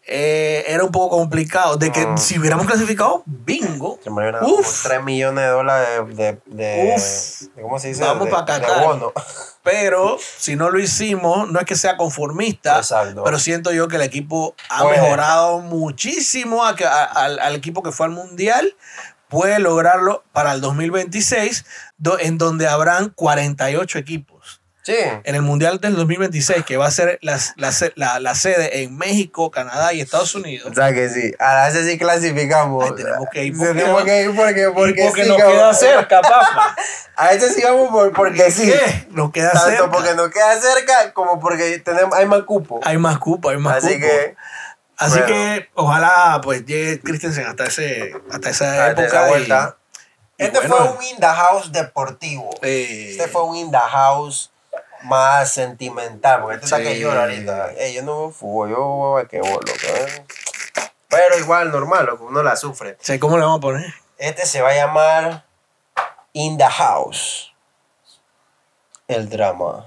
Eh, 0.08 0.64
era 0.68 0.84
un 0.84 0.92
poco 0.92 1.18
complicado. 1.18 1.76
De 1.78 1.92
que 1.92 2.06
Mm. 2.06 2.18
si 2.18 2.40
hubiéramos 2.40 2.66
clasificado, 2.66 3.24
bingo. 3.26 4.00
Se 4.04 4.10
me 4.10 4.24
van 4.32 4.36
a 4.36 4.48
Uf. 4.48 4.84
como 4.84 4.90
3 4.96 5.04
millones 5.04 5.44
de 5.44 5.50
dólares 5.50 5.88
de, 6.08 6.24
de, 6.24 6.40
de- 6.46 6.94
Uf. 6.96 7.42
de- 7.56 7.62
¿cómo 7.62 7.78
se 7.80 7.90
dice? 7.90 8.04
Vamos 8.04 8.26
de, 8.26 8.32
pa' 8.32 8.42
de 8.44 8.62
Qatar. 8.62 8.84
bono. 8.86 9.12
Pero 9.64 10.18
si 10.38 10.56
no 10.56 10.70
lo 10.70 10.80
hicimos, 10.80 11.52
no 11.52 11.60
es 11.60 11.66
que 11.66 11.76
sea 11.76 11.98
conformista. 11.98 12.78
Exacto. 12.78 13.24
Pero 13.24 13.38
siento 13.38 13.72
yo 13.74 13.88
que 13.90 13.98
el 13.98 14.02
equipo 14.02 14.56
ha 14.70 14.84
Puede. 14.84 15.02
mejorado 15.02 15.60
muchísimo 15.60 16.66
a 16.66 16.76
que- 16.76 16.86
a- 16.86 17.04
al, 17.04 17.40
al 17.40 17.56
equipo 17.56 17.84
que 17.84 17.92
fue 17.92 18.06
al 18.06 18.14
Mundial. 18.14 18.76
Puede 19.28 19.60
lograrlo 19.60 20.24
para 20.32 20.54
el 20.54 20.62
2026, 20.62 21.66
do- 21.98 22.18
en 22.18 22.38
donde 22.38 22.66
habrán 22.70 23.10
48 23.10 24.00
equipos. 24.00 24.37
Sí. 24.88 24.96
En 25.26 25.36
el 25.36 25.42
Mundial 25.42 25.82
del 25.82 25.98
2026, 25.98 26.64
que 26.64 26.78
va 26.78 26.86
a 26.88 26.92
ser 26.92 27.20
la, 27.22 27.38
la, 27.58 27.72
la- 27.96 28.20
la 28.22 28.36
sede 28.36 28.84
en 28.84 28.98
México, 28.98 29.52
Canadá 29.52 29.92
y 29.92 30.00
Estados 30.00 30.34
Unidos. 30.34 30.72
O 30.72 30.74
sea 30.74 30.94
que 30.94 31.10
sí. 31.10 31.34
A 31.40 31.68
ese 31.68 31.84
sí 31.86 31.98
clasificamos. 31.98 32.86
Ay, 32.86 32.96
tenemos 32.96 33.28
que 33.30 33.44
ir 33.44 33.54
porque- 33.58 33.74
Tenemos 33.74 34.04
que 34.06 34.22
ir 34.22 34.34
porque, 34.34 34.70
porque, 34.74 35.04
porque 35.04 35.24
sí, 35.24 35.28
nos 35.30 35.38
queda 35.38 35.74
cerca, 35.74 36.22
papá. 36.22 36.74
A 37.18 37.34
ese 37.34 37.52
sí 37.52 37.62
vamos 37.66 37.90
por, 37.90 38.14
porque 38.14 38.50
sí. 38.50 38.72
¿Qué? 38.72 39.08
Nos 39.10 39.32
queda 39.34 39.52
Tanto 39.52 39.68
cerca. 39.70 39.92
porque 39.92 40.14
nos 40.16 40.30
queda 40.30 40.56
cerca 40.62 41.12
como 41.14 41.38
porque 41.40 41.80
tenemos, 41.80 42.16
hay 42.18 42.26
más 42.26 42.44
cupo. 42.44 42.80
Hay 42.86 42.98
más 42.98 43.18
cupo, 43.18 43.50
hay 43.50 43.58
más 43.58 43.84
Así 43.84 43.96
cupo. 43.96 44.08
que, 44.08 44.36
Así 44.96 45.12
bueno. 45.20 45.26
que 45.28 45.70
ojalá 45.74 46.40
pues 46.42 46.66
llegue 46.66 47.02
Christensen 47.02 47.46
hasta 47.46 47.66
ese 47.66 48.14
hasta 48.32 48.50
esa 48.52 48.88
época 48.92 49.06
esa 49.08 49.28
vuelta. 49.28 49.78
Y 50.38 50.44
Este 50.46 50.60
bueno, 50.60 50.76
fue 50.78 50.96
un 50.98 51.04
In 51.04 51.18
the 51.20 51.26
House 51.28 51.72
deportivo. 51.74 52.52
eh, 52.62 53.08
Este 53.12 53.28
fue 53.28 53.44
un 53.44 53.56
In 53.58 53.70
the 53.72 53.78
House 53.78 54.52
más 55.04 55.52
sentimental. 55.52 56.42
Porque 56.42 56.56
este 56.56 56.66
está 56.66 56.78
Sí. 56.78 56.84
que 56.84 57.00
llora 57.00 57.22
ahorita. 57.22 57.72
Ey, 57.74 57.94
yo 57.94 58.04
no 58.04 58.32
fútbol, 58.32 58.70
yo 58.70 58.76
veo 58.78 59.12
basquetbol, 59.14 59.64
loco. 59.66 59.98
¿eh? 59.98 60.26
Pero 61.10 61.38
igual, 61.40 61.72
normal, 61.72 62.06
loco, 62.06 62.26
uno 62.26 62.44
la 62.44 62.56
sufre. 62.56 62.98
¿sabes 63.02 63.20
¿Cómo 63.22 63.38
le 63.38 63.44
vamos 63.44 63.60
a 63.60 63.62
poner? 63.62 63.94
Este 64.18 64.46
se 64.46 64.62
va 64.62 64.70
a 64.70 64.76
llamar 64.76 65.46
In 66.34 66.58
the 66.58 66.66
House. 66.66 67.54
El 69.08 69.30
drama 69.30 69.86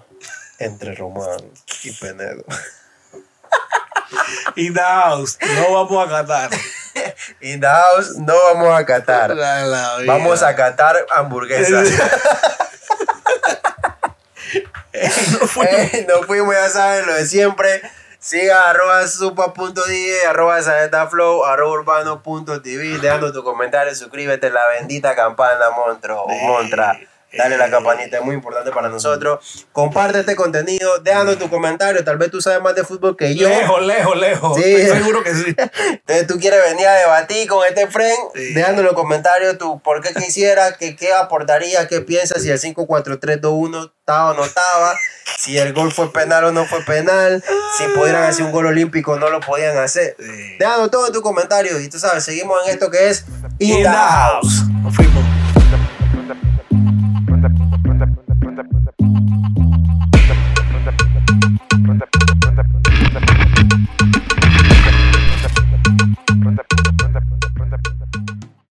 entre 0.59 0.95
Román 0.95 1.41
y 1.85 1.93
Penedo. 1.93 2.45
In 4.57 4.75
the 4.75 4.81
house. 4.81 5.39
No 5.57 5.73
vamos 5.73 6.07
a 6.07 6.11
catar. 6.11 6.51
In 7.41 7.61
the 7.61 7.67
House 7.67 8.17
no 8.17 8.35
vamos 8.35 8.75
a 8.79 8.85
catar. 8.85 9.35
La- 9.37 9.65
la. 9.67 9.99
Vamos 10.07 10.43
a 10.43 10.55
catar 10.57 10.97
hamburguesas. 11.15 11.89
No 15.41 15.63
Eh, 15.65 16.07
fuimos, 16.27 16.55
ya 16.55 16.69
saben, 16.69 17.07
lo 17.07 17.15
de 17.15 17.27
siempre. 17.27 17.83
Siga 18.19 18.69
arroba 18.69 19.07
supa.die, 19.09 20.27
arroba 20.29 20.61
flow, 21.09 21.45
arroba 21.47 21.73
urbano.tv, 21.73 22.99
dejando 22.99 23.33
tu 23.33 23.43
comentario, 23.43 23.95
suscríbete, 23.95 24.51
la 24.51 24.67
bendita 24.79 25.17
campana, 25.17 25.71
Montro, 25.71 26.25
o 26.25 26.29
Montra. 26.29 27.01
Dale 27.33 27.57
la 27.57 27.71
campanita, 27.71 28.19
es 28.19 28.25
muy 28.25 28.35
importante 28.35 28.73
para 28.73 28.89
nosotros. 28.89 29.67
Comparte 29.73 30.21
este 30.21 30.35
contenido, 30.35 30.99
déjanos 30.99 31.39
tu 31.39 31.49
comentario. 31.49 32.03
Tal 32.05 32.19
vez 32.19 32.31
tú 32.31 32.41
sabes 32.41 32.61
más 32.61 32.75
de 32.75 32.83
fútbol 32.85 33.17
que 33.17 33.35
yo. 33.37 33.49
Lejos, 33.49 33.83
lejos, 33.83 34.17
lejos. 34.17 34.57
Sí. 34.57 34.65
Estoy 34.75 34.99
seguro 34.99 35.23
que 35.23 35.35
sí. 35.35 35.55
Entonces 35.91 36.27
tú 36.27 36.39
quieres 36.41 36.61
venir 36.65 36.87
a 36.89 36.95
debatir 36.95 37.47
con 37.49 37.65
este 37.67 37.87
friend, 37.87 38.19
Sí. 38.35 38.53
dejando 38.55 38.81
en 38.81 38.87
los 38.87 38.95
comentarios 38.95 39.59
tu 39.59 39.81
por 39.81 40.01
qué 40.03 40.13
quisiera, 40.13 40.73
que, 40.77 40.97
qué 40.97 41.13
aportaría, 41.13 41.87
qué 41.87 42.01
piensas, 42.01 42.43
si 42.43 42.51
el 42.51 42.59
5-4-3-2-1 42.59 43.93
estaba 44.01 44.31
o 44.31 44.35
no 44.35 44.45
estaba, 44.45 44.95
si 45.39 45.57
el 45.57 45.73
gol 45.73 45.93
fue 45.93 46.13
penal 46.13 46.45
o 46.47 46.53
no 46.53 46.65
fue 46.67 46.83
penal, 46.85 47.45
si 47.79 47.85
pudieran 47.97 48.25
hacer 48.25 48.45
un 48.45 48.53
gol 48.53 48.67
olímpico 48.67 49.13
o 49.13 49.19
no 49.19 49.31
lo 49.31 49.41
podían 49.41 49.77
hacer. 49.79 50.17
Sí. 50.19 50.57
Déjanos 50.59 50.91
todo 50.91 51.07
en 51.07 51.13
tus 51.13 51.23
comentarios 51.23 51.81
y 51.81 51.89
tú 51.89 51.99
sabes, 51.99 52.25
seguimos 52.25 52.59
en 52.65 52.73
esto 52.73 52.91
que 52.91 53.09
es 53.09 53.25
In 53.61 53.71
In 53.71 53.77
the 53.77 53.83
the 53.85 53.89
House. 53.89 54.43
house. 54.43 54.69
Nos 54.83 54.97
fuimos. 54.97 55.30